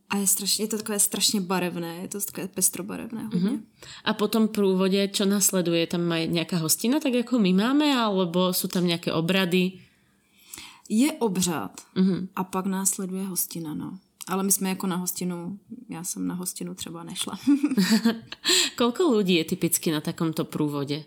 A 0.08 0.16
je, 0.16 0.26
strašně, 0.26 0.64
je 0.64 0.68
to 0.68 0.76
takové 0.76 0.98
strašně 0.98 1.40
barevné, 1.40 1.96
je 1.96 2.08
to 2.08 2.20
takové 2.20 2.48
pestrobarevné 2.48 3.24
hodně. 3.24 3.50
Mm-hmm. 3.50 3.60
A 4.04 4.14
potom 4.14 4.48
průvodě, 4.48 5.08
čo 5.08 5.24
nasleduje, 5.24 5.86
tam 5.86 6.02
má 6.02 6.18
nějaká 6.18 6.56
hostina, 6.56 7.00
tak 7.00 7.12
jako 7.12 7.38
my 7.38 7.52
máme, 7.52 7.98
alebo 7.98 8.52
jsou 8.52 8.68
tam 8.68 8.86
nějaké 8.86 9.12
obrady? 9.12 9.72
Je 10.88 11.12
obřad 11.12 11.80
mm-hmm. 11.96 12.28
a 12.36 12.44
pak 12.44 12.66
následuje 12.66 13.24
hostina, 13.24 13.74
no. 13.74 13.98
Ale 14.28 14.42
my 14.42 14.52
jsme 14.52 14.68
jako 14.68 14.86
na 14.86 14.96
hostinu, 14.96 15.58
já 15.88 16.04
jsem 16.04 16.26
na 16.26 16.34
hostinu 16.34 16.74
třeba 16.74 17.04
nešla. 17.04 17.38
Kolko 18.78 19.16
lidí 19.16 19.34
je 19.34 19.44
typicky 19.44 19.92
na 19.92 20.00
takomto 20.00 20.44
průvodě? 20.44 21.04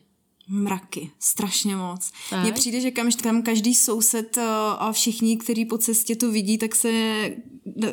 Mraky, 0.50 1.12
strašně 1.20 1.76
moc. 1.76 2.12
Mně 2.42 2.54
přijde, 2.54 2.82
že 2.82 2.92
kam, 2.92 3.12
kam 3.24 3.42
každý 3.42 3.76
soused 3.76 4.38
eh, 4.38 4.42
a 4.78 4.92
všichni, 4.92 5.38
kteří 5.38 5.66
po 5.66 5.78
cestě 5.78 6.16
to 6.16 6.32
vidí, 6.32 6.58
tak 6.58 6.76
se 6.76 6.92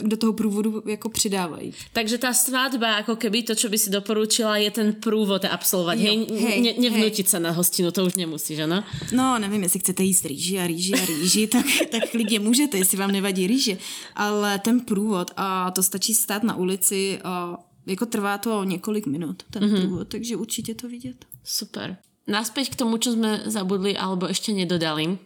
do 0.02 0.16
toho 0.16 0.32
průvodu 0.32 0.82
jako 0.86 1.08
přidávají. 1.08 1.72
Takže 1.92 2.18
ta 2.18 2.34
svatba, 2.34 2.96
jako 2.96 3.16
keby 3.16 3.42
to, 3.42 3.54
co 3.54 3.68
by 3.68 3.78
si 3.78 3.90
doporučila, 3.90 4.56
je 4.56 4.70
ten 4.70 4.92
průvod 4.92 5.44
absolvovat. 5.44 5.98
hej, 5.98 6.26
hej, 6.40 6.62
ne, 6.62 6.72
nevnutit 6.90 7.26
hej. 7.26 7.30
se 7.30 7.40
na 7.40 7.50
hostinu, 7.50 7.90
to 7.90 8.04
už 8.06 8.14
nemusíš, 8.14 8.58
ano? 8.58 8.84
No, 9.12 9.38
nevím, 9.38 9.62
jestli 9.62 9.80
chcete 9.80 10.02
jíst 10.02 10.24
rýži 10.24 10.58
a 10.58 10.66
rýži 10.66 10.92
a 10.92 11.06
rýži, 11.06 11.46
tak, 11.52 11.66
tak 11.90 12.10
klidně 12.10 12.40
můžete, 12.40 12.78
jestli 12.78 12.98
vám 12.98 13.10
nevadí 13.10 13.46
rýže. 13.46 13.78
Ale 14.14 14.58
ten 14.58 14.80
průvod, 14.80 15.30
a 15.36 15.70
to 15.70 15.82
stačí 15.82 16.14
stát 16.14 16.42
na 16.42 16.56
ulici, 16.56 17.18
a 17.24 17.58
jako 17.86 18.06
trvá 18.06 18.38
to 18.38 18.64
několik 18.64 19.06
minut, 19.06 19.42
ten 19.50 19.62
mm-hmm. 19.62 19.80
průvod, 19.80 20.08
takže 20.08 20.36
určitě 20.36 20.74
to 20.74 20.88
vidět. 20.88 21.24
Super. 21.44 21.96
Naspäť 22.26 22.74
k 22.74 22.78
tomu, 22.82 22.98
čo 22.98 23.14
sme 23.14 23.46
zabudli 23.46 23.94
alebo 23.94 24.26
ešte 24.26 24.50
nedodali. 24.50 25.18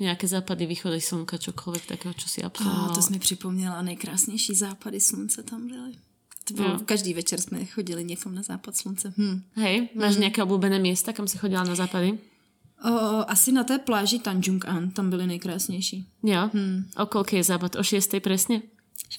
Nějaké 0.00 0.28
západy, 0.28 0.66
východy 0.66 1.00
slunka, 1.00 1.38
čokoliv 1.38 1.86
takého, 1.86 2.14
čo 2.14 2.28
si 2.28 2.40
absolvovala. 2.40 2.88
Oh, 2.88 2.94
to 2.94 3.02
jsi 3.02 3.12
mi 3.12 3.18
připomněla, 3.18 3.82
nejkrásnější 3.82 4.54
západy 4.54 5.00
slunce 5.00 5.42
tam 5.42 5.68
byly. 5.68 5.92
To 6.44 6.54
bylo, 6.54 6.68
no. 6.68 6.80
každý 6.80 7.14
večer 7.14 7.40
jsme 7.40 7.64
chodili 7.64 8.04
někam 8.04 8.34
na 8.34 8.42
západ 8.42 8.76
slunce. 8.76 9.12
Hm. 9.18 9.42
Hej, 9.54 9.88
máš 9.94 10.16
hm. 10.16 10.20
nějaké 10.20 10.42
oblíbené 10.42 10.78
města, 10.78 11.12
kam 11.12 11.28
si 11.28 11.38
chodila 11.38 11.64
na 11.64 11.74
západy? 11.74 12.18
O, 12.84 12.90
asi 13.30 13.52
na 13.52 13.64
té 13.64 13.78
pláži 13.78 14.18
Tanjung 14.18 14.64
An, 14.68 14.90
tam 14.90 15.10
byly 15.10 15.26
nejkrásnější. 15.26 16.06
Jo? 16.22 16.50
Hm. 16.54 16.90
O 16.96 17.06
kolké 17.06 17.36
je 17.36 17.44
západ? 17.44 17.76
O 17.76 17.82
šiestej 17.82 18.20
presne? 18.20 18.62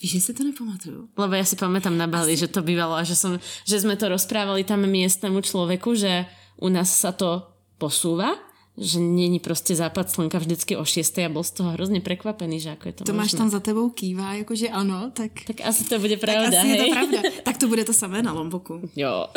Víš, 0.02 0.12
že 0.12 0.20
si 0.22 0.32
to 0.34 0.44
nepamatuju. 0.44 1.18
Lebo 1.18 1.34
ja 1.34 1.42
si 1.42 1.58
pamätám 1.58 1.98
na 1.98 2.06
Bali, 2.06 2.38
Asi... 2.38 2.46
že 2.46 2.54
to 2.54 2.62
bývalo 2.62 2.94
a 2.94 3.04
že, 3.04 3.18
som, 3.18 3.42
že 3.65 3.82
sme 3.82 3.98
to 3.98 4.06
rozprávali 4.08 4.62
tam 4.62 4.86
miestnemu 4.86 5.42
človeku, 5.42 5.98
že 5.98 6.30
u 6.62 6.67
nás 6.69 6.91
sa 6.91 7.12
to 7.12 7.48
posúva, 7.78 8.36
že 8.80 9.00
není 9.00 9.39
prostě 9.39 9.76
západ 9.76 10.12
slnka 10.12 10.39
vždycky 10.39 10.78
o 10.78 10.86
6 10.86 11.19
a 11.19 11.30
byl 11.30 11.43
z 11.43 11.52
toho 11.52 11.69
hrozně 11.72 12.00
překvapený, 12.02 12.60
že 12.60 12.69
jako 12.69 12.88
je 12.88 12.93
to 12.93 13.04
To 13.04 13.12
možné. 13.12 13.24
máš 13.24 13.32
tam 13.32 13.50
za 13.50 13.60
tebou 13.60 13.89
kývá, 13.89 14.34
jakože 14.34 14.69
ano, 14.69 15.12
tak... 15.13 15.32
Tak 15.48 15.62
asi 15.67 15.84
to 15.84 16.00
bude 16.00 16.17
pravda, 16.17 16.43
tak 16.52 16.54
asi 16.60 16.67
hej? 16.67 16.78
je 16.78 16.84
to 16.84 16.91
pravda. 16.91 17.19
Tak 17.43 17.58
to 17.58 17.67
bude 17.67 17.84
to 17.86 17.93
samé 17.93 18.24
na 18.24 18.32
Lomboku. 18.34 18.80
Jo. 18.95 19.28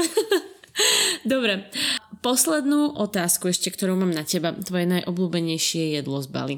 Dobre. 1.26 1.68
Poslednú 2.22 2.94
otázku 2.96 3.50
ešte, 3.50 3.70
ktorú 3.74 3.98
mám 3.98 4.14
na 4.14 4.22
teba. 4.22 4.54
Tvoje 4.54 4.87
najobľúbenejšie 4.87 5.98
jedlo 5.98 6.22
z 6.22 6.28
Bali. 6.30 6.56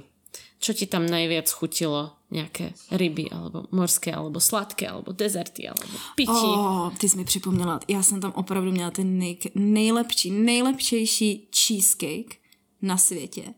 Čo 0.64 0.72
ti 0.72 0.86
tam 0.88 1.04
najviac 1.04 1.50
chutilo? 1.50 2.16
Nějaké 2.30 2.72
ryby, 2.90 3.28
alebo 3.30 3.68
morské, 3.70 4.14
alebo 4.14 4.40
sladké, 4.40 4.88
alebo 4.88 5.12
dezerty, 5.12 5.68
alebo 5.68 5.92
pití? 6.16 6.30
Oh, 6.32 6.90
ty 6.96 7.08
jsi 7.08 7.16
mi 7.16 7.24
připomněla. 7.24 7.80
Já 7.88 8.02
jsem 8.02 8.20
tam 8.20 8.32
opravdu 8.32 8.72
měla 8.72 8.90
ten 8.90 9.18
nej, 9.18 9.38
nejlepší, 9.54 10.30
nejlepšejší 10.30 11.48
cheesecake 11.52 12.36
na 12.82 12.96
světě. 12.96 13.54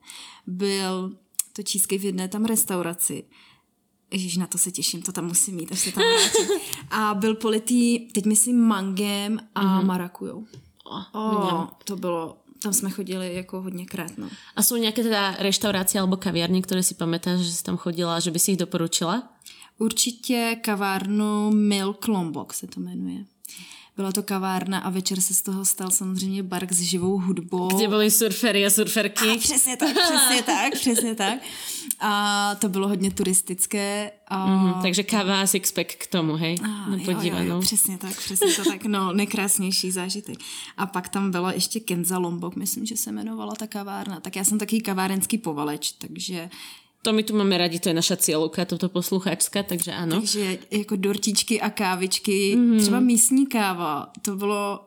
Byl 0.47 1.17
to 1.53 1.63
cheesecake 1.63 2.01
v 2.01 2.05
jedné 2.05 2.29
tam 2.29 2.45
restauraci. 2.45 3.25
Ježiš, 4.11 4.37
na 4.37 4.47
to 4.47 4.59
se 4.59 4.71
těším, 4.71 5.03
to 5.03 5.13
tam 5.13 5.27
musím 5.27 5.55
mít, 5.55 5.73
až 5.73 5.81
se 5.81 5.93
tam 5.93 6.05
vrátím. 6.05 6.49
A 6.91 7.15
byl 7.15 7.35
politý, 7.35 7.99
teď 7.99 8.25
myslím, 8.25 8.61
mangem 8.61 9.39
a 9.55 9.63
mm-hmm. 9.63 9.87
marakujou. 9.87 10.47
Oh, 11.13 11.67
to 11.85 11.97
bylo, 11.97 12.37
tam 12.63 12.73
jsme 12.73 12.91
chodili 12.91 13.35
jako 13.35 13.63
hodněkrát, 13.63 14.19
no. 14.19 14.29
A 14.57 14.63
jsou 14.63 14.77
nějaké 14.77 15.03
teda 15.03 15.37
reštaurácie 15.39 16.01
alebo 16.01 16.17
kaviarny, 16.17 16.63
které 16.63 16.83
si 16.83 16.95
pamätáš, 16.95 17.41
že 17.41 17.53
jsi 17.53 17.65
tam 17.65 17.77
chodila 17.77 18.17
a 18.17 18.21
že 18.21 18.31
by 18.31 18.39
si 18.39 18.51
jich 18.51 18.59
doporučila? 18.59 19.33
Určitě 19.79 20.57
kavárnu 20.61 21.51
Milk 21.51 22.09
Lombok 22.09 22.55
se 22.55 22.67
to 22.67 22.81
jmenuje. 22.81 23.25
Byla 23.97 24.13
to 24.13 24.23
kavárna 24.23 24.79
a 24.79 24.91
večer 24.91 25.21
se 25.21 25.35
z 25.35 25.43
toho 25.43 25.65
stal 25.65 25.91
samozřejmě 25.91 26.43
bark 26.43 26.73
s 26.73 26.81
živou 26.81 27.19
hudbou. 27.19 27.69
Kde 27.69 27.89
byly 27.89 28.11
surfery 28.11 28.67
a 28.67 28.71
surferky. 28.71 29.31
A 29.31 29.39
přesně 29.39 29.77
tak, 29.77 29.97
přesně 29.97 30.43
tak, 30.43 30.73
přesně 30.81 31.15
tak. 31.15 31.39
A 32.01 32.55
to 32.55 32.69
bylo 32.69 32.89
hodně 32.89 33.11
turistické. 33.11 34.11
A... 34.29 34.49
Mm-hmm, 34.49 34.83
takže 34.83 35.03
káva 35.03 35.41
a 35.41 35.47
sixpack 35.47 35.95
k 35.95 36.07
tomu, 36.07 36.37
hej? 36.37 36.57
A, 36.65 36.91
no, 36.91 36.97
jo, 36.97 37.21
jo, 37.23 37.37
jo, 37.39 37.61
přesně 37.61 37.99
tak, 37.99 38.17
přesně 38.17 38.53
to 38.53 38.65
tak, 38.65 38.85
no, 38.85 39.13
nejkrásnější 39.13 39.91
zážitek. 39.91 40.39
A 40.77 40.87
pak 40.87 41.09
tam 41.09 41.31
byla 41.31 41.53
ještě 41.53 41.81
Kenza 41.81 42.19
Lombok, 42.19 42.57
myslím, 42.57 42.87
že 42.87 42.97
se 42.97 43.11
jmenovala 43.11 43.55
ta 43.55 43.67
kavárna. 43.67 44.21
Tak 44.21 44.37
já 44.37 44.45
jsem 44.45 44.59
taky 44.59 44.81
kavárenský 44.81 45.39
povaleč, 45.39 45.93
takže 45.93 46.51
to 47.03 47.13
my 47.13 47.23
tu 47.23 47.37
máme 47.37 47.59
radi, 47.59 47.79
to 47.79 47.89
je 47.89 47.95
naša 47.95 48.17
cieľovka, 48.17 48.65
toto 48.67 48.89
posluchačská, 48.89 49.63
takže 49.63 49.93
ano. 49.93 50.19
Takže 50.19 50.59
jako 50.71 50.97
dortičky 50.97 51.61
a 51.61 51.71
kávičky, 51.71 52.57
mm-hmm. 52.57 52.81
třeba 52.81 53.01
místní 53.01 53.47
káva, 53.47 54.11
to 54.23 54.37
bylo 54.37 54.81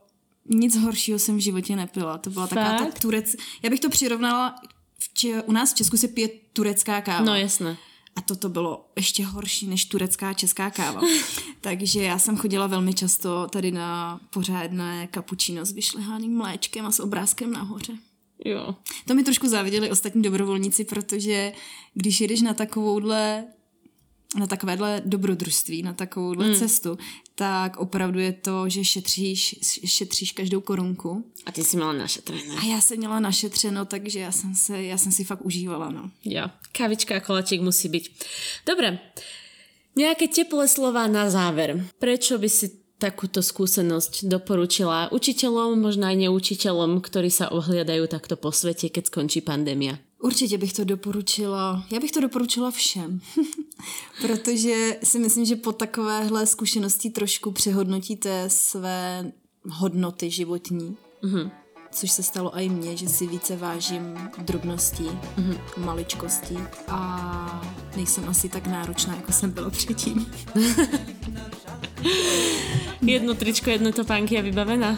nic 0.50 0.78
horšího 0.78 1.20
jsem 1.20 1.38
v 1.38 1.40
životě 1.40 1.76
nepila. 1.76 2.18
To 2.18 2.30
byla 2.30 2.48
Fakt? 2.48 2.60
taková 2.60 2.92
ta 2.92 3.00
turec... 3.00 3.36
Já 3.64 3.70
bych 3.70 3.80
to 3.80 3.90
přirovnala, 3.90 4.56
v 5.00 5.14
če... 5.14 5.42
u 5.44 5.52
nás 5.52 5.74
v 5.74 5.76
Česku 5.76 5.98
se 5.98 6.08
pije 6.08 6.30
turecká 6.54 7.02
káva. 7.02 7.26
No 7.26 7.36
jasné. 7.36 7.78
A 8.16 8.22
toto 8.22 8.50
bylo 8.50 8.86
ještě 8.96 9.26
horší 9.26 9.68
než 9.68 9.86
turecká 9.86 10.34
česká 10.34 10.70
káva. 10.70 11.02
Takže 11.62 12.04
já 12.04 12.20
jsem 12.20 12.38
chodila 12.38 12.68
velmi 12.68 12.94
často 12.94 13.48
tady 13.48 13.72
na 13.72 14.20
pořádné 14.30 15.08
kapučino 15.08 15.66
s 15.66 15.72
vyšleháným 15.72 16.38
mléčkem 16.38 16.86
a 16.86 16.92
s 16.92 17.00
obrázkem 17.00 17.52
nahoře. 17.52 17.94
Jo. 18.46 18.76
To 19.08 19.16
mi 19.16 19.24
trošku 19.24 19.48
záviděli 19.48 19.92
ostatní 19.92 20.22
dobrovolníci, 20.22 20.86
protože 20.86 21.54
když 21.94 22.22
jedeš 22.22 22.42
na 22.42 22.54
takovouhle 22.54 23.46
na 24.36 24.48
takovéhle 24.48 25.02
dobrodružství, 25.06 25.84
na 25.84 25.94
takovouhle 25.94 26.46
hmm. 26.46 26.56
cestu, 26.56 26.98
tak 27.36 27.78
opravdu 27.78 28.20
je 28.20 28.34
to, 28.34 28.70
že 28.70 28.86
šetříš, 28.86 29.56
šetříš 29.86 30.32
každou 30.32 30.62
korunku. 30.62 31.32
A 31.46 31.52
ty 31.52 31.64
jsi 31.64 31.78
měla 31.78 31.94
našetřeno. 31.94 32.58
A 32.62 32.66
já 32.66 32.82
jsem 32.82 32.98
měla 32.98 33.20
našetřeno, 33.20 33.86
takže 33.86 34.20
já 34.20 34.32
jsem, 34.32 34.56
se, 34.56 34.84
já 34.84 34.98
jsem 34.98 35.12
si 35.12 35.24
fakt 35.24 35.46
užívala, 35.46 35.90
no. 35.90 36.12
Jo, 36.26 36.44
kávička 36.72 37.16
a 37.16 37.20
koláčik 37.20 37.62
musí 37.62 37.90
být. 37.90 38.10
Dobré, 38.66 39.00
nějaké 39.96 40.28
teplé 40.28 40.68
slova 40.68 41.08
na 41.08 41.30
záver. 41.30 41.88
Prečo 42.00 42.38
by 42.38 42.50
si 42.50 42.79
takúto 43.00 43.40
skúsenosť 43.40 44.28
doporučila 44.28 45.08
učiteľom, 45.16 45.80
možno 45.80 46.12
aj 46.12 46.30
neučiteľom, 46.30 47.00
ktorí 47.00 47.32
sa 47.32 47.48
ohliadajú 47.48 48.12
takto 48.12 48.36
po 48.36 48.52
svete, 48.52 48.92
keď 48.92 49.08
skončí 49.08 49.40
pandémia? 49.42 49.98
Určitě 50.22 50.58
bych 50.58 50.74
to 50.74 50.84
doporučila. 50.84 51.84
Já 51.92 52.00
bych 52.00 52.12
to 52.12 52.20
doporučila 52.20 52.72
všem. 52.72 53.22
Protože 54.22 55.00
si 55.04 55.20
myslím, 55.20 55.46
že 55.46 55.56
po 55.56 55.72
takovéhle 55.72 56.46
zkušenosti 56.46 57.10
trošku 57.10 57.52
přehodnotíte 57.52 58.46
své 58.48 59.32
hodnoty 59.70 60.32
životní. 60.32 60.98
Mm-hmm. 61.24 61.52
Což 61.92 62.12
se 62.12 62.24
stalo 62.24 62.60
i 62.60 62.70
mně, 62.70 62.98
že 62.98 63.08
si 63.08 63.28
více 63.28 63.56
vážím 63.56 64.30
drobností, 64.38 65.04
mm-hmm. 65.04 65.58
maličkostí 65.78 66.58
a 66.88 67.62
nejsem 67.96 68.30
asi 68.30 68.50
tak 68.50 68.68
náročná, 68.68 69.16
jako 69.16 69.32
jsem 69.32 69.52
byla 69.52 69.70
předtím. 69.70 70.32
jedno 73.02 73.34
tričko, 73.34 73.70
jedno 73.70 73.92
topánky 73.92 74.40
a 74.40 74.42
vybavená. 74.42 74.98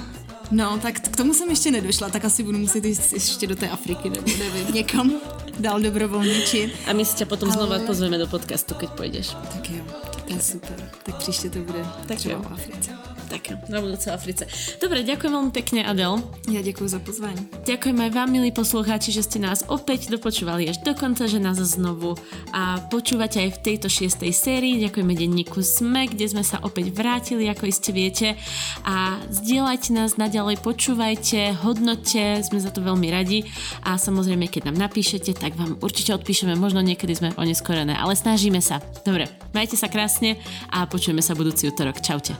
No, 0.51 0.79
tak 0.81 0.99
k 0.99 1.17
tomu 1.17 1.33
jsem 1.33 1.49
ještě 1.49 1.71
nedošla, 1.71 2.09
tak 2.09 2.25
asi 2.25 2.43
budu 2.43 2.57
muset 2.57 2.85
jít 2.85 3.13
ještě 3.13 3.47
do 3.47 3.55
té 3.55 3.69
Afriky, 3.69 4.09
nebo 4.09 4.31
nevím, 4.39 4.73
někam 4.73 5.11
dál 5.59 5.81
dobrovolničit. 5.81 6.73
A 6.87 6.93
my 6.93 7.05
si 7.05 7.15
tě 7.15 7.25
potom 7.25 7.51
Ale... 7.51 7.67
znovu 7.67 7.85
pozveme 7.85 8.17
do 8.17 8.27
podcastu, 8.27 8.75
keď 8.75 8.89
půjdeš. 8.89 9.29
Tak 9.29 9.69
jo, 9.69 9.83
to 10.27 10.33
je 10.33 10.41
super. 10.41 10.91
Tak 11.03 11.15
příště 11.15 11.49
to 11.49 11.59
bude 11.59 11.85
tak 12.07 12.17
třeba 12.17 12.35
jo. 12.35 12.41
v 12.41 12.53
Africe. 12.53 13.00
Tak 13.31 13.71
na 13.71 13.79
budúce 13.79 14.11
Africe. 14.11 14.43
Dobre, 14.75 15.07
ďakujem 15.07 15.31
veľmi 15.31 15.53
pekne, 15.55 15.87
Adel. 15.87 16.19
Ja 16.51 16.59
ďakujem 16.59 16.89
za 16.91 16.99
pozvanie. 16.99 17.39
Ďakujem 17.63 17.95
aj 18.03 18.11
vám, 18.11 18.27
milí 18.27 18.51
poslucháči, 18.51 19.15
že 19.15 19.23
ste 19.23 19.39
nás 19.39 19.63
opäť 19.71 20.11
dopočúvali 20.11 20.67
až 20.67 20.83
do 20.83 20.91
konca, 20.91 21.31
že 21.31 21.39
nás 21.39 21.55
znovu 21.55 22.19
a 22.51 22.83
počúvate 22.91 23.39
aj 23.39 23.55
v 23.55 23.61
tejto 23.71 23.87
šiestej 23.87 24.35
sérii. 24.35 24.83
Ďakujeme 24.83 25.15
denníku 25.15 25.63
SME, 25.63 26.11
kde 26.11 26.27
sme 26.27 26.43
sa 26.43 26.59
opäť 26.59 26.91
vrátili, 26.91 27.47
ako 27.47 27.71
iste 27.71 27.95
viete. 27.95 28.35
A 28.83 29.15
zdieľajte 29.31 29.95
nás 29.95 30.19
naďalej, 30.19 30.59
počúvajte, 30.59 31.55
hodnote, 31.63 32.43
sme 32.43 32.59
za 32.59 32.75
to 32.75 32.83
veľmi 32.83 33.07
radi. 33.15 33.47
A 33.87 33.95
samozrejme, 33.95 34.51
keď 34.51 34.75
nám 34.75 34.91
napíšete, 34.91 35.39
tak 35.39 35.55
vám 35.55 35.79
určite 35.79 36.11
odpíšeme, 36.19 36.59
možno 36.59 36.83
niekedy 36.83 37.15
sme 37.15 37.31
oneskorené, 37.39 37.95
ale 37.95 38.11
snažíme 38.11 38.59
sa. 38.59 38.83
Dobre, 39.07 39.31
majte 39.55 39.79
sa 39.79 39.87
krásne 39.87 40.35
a 40.67 40.83
počujeme 40.83 41.23
sa 41.23 41.31
budúci 41.31 41.71
útorok. 41.71 42.03
Čaute. 42.03 42.35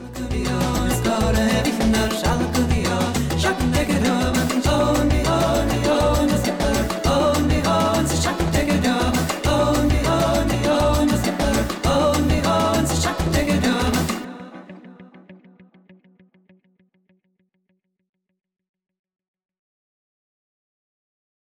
göra, 1.19 1.63
the 1.63 1.71
finnar 1.71 2.31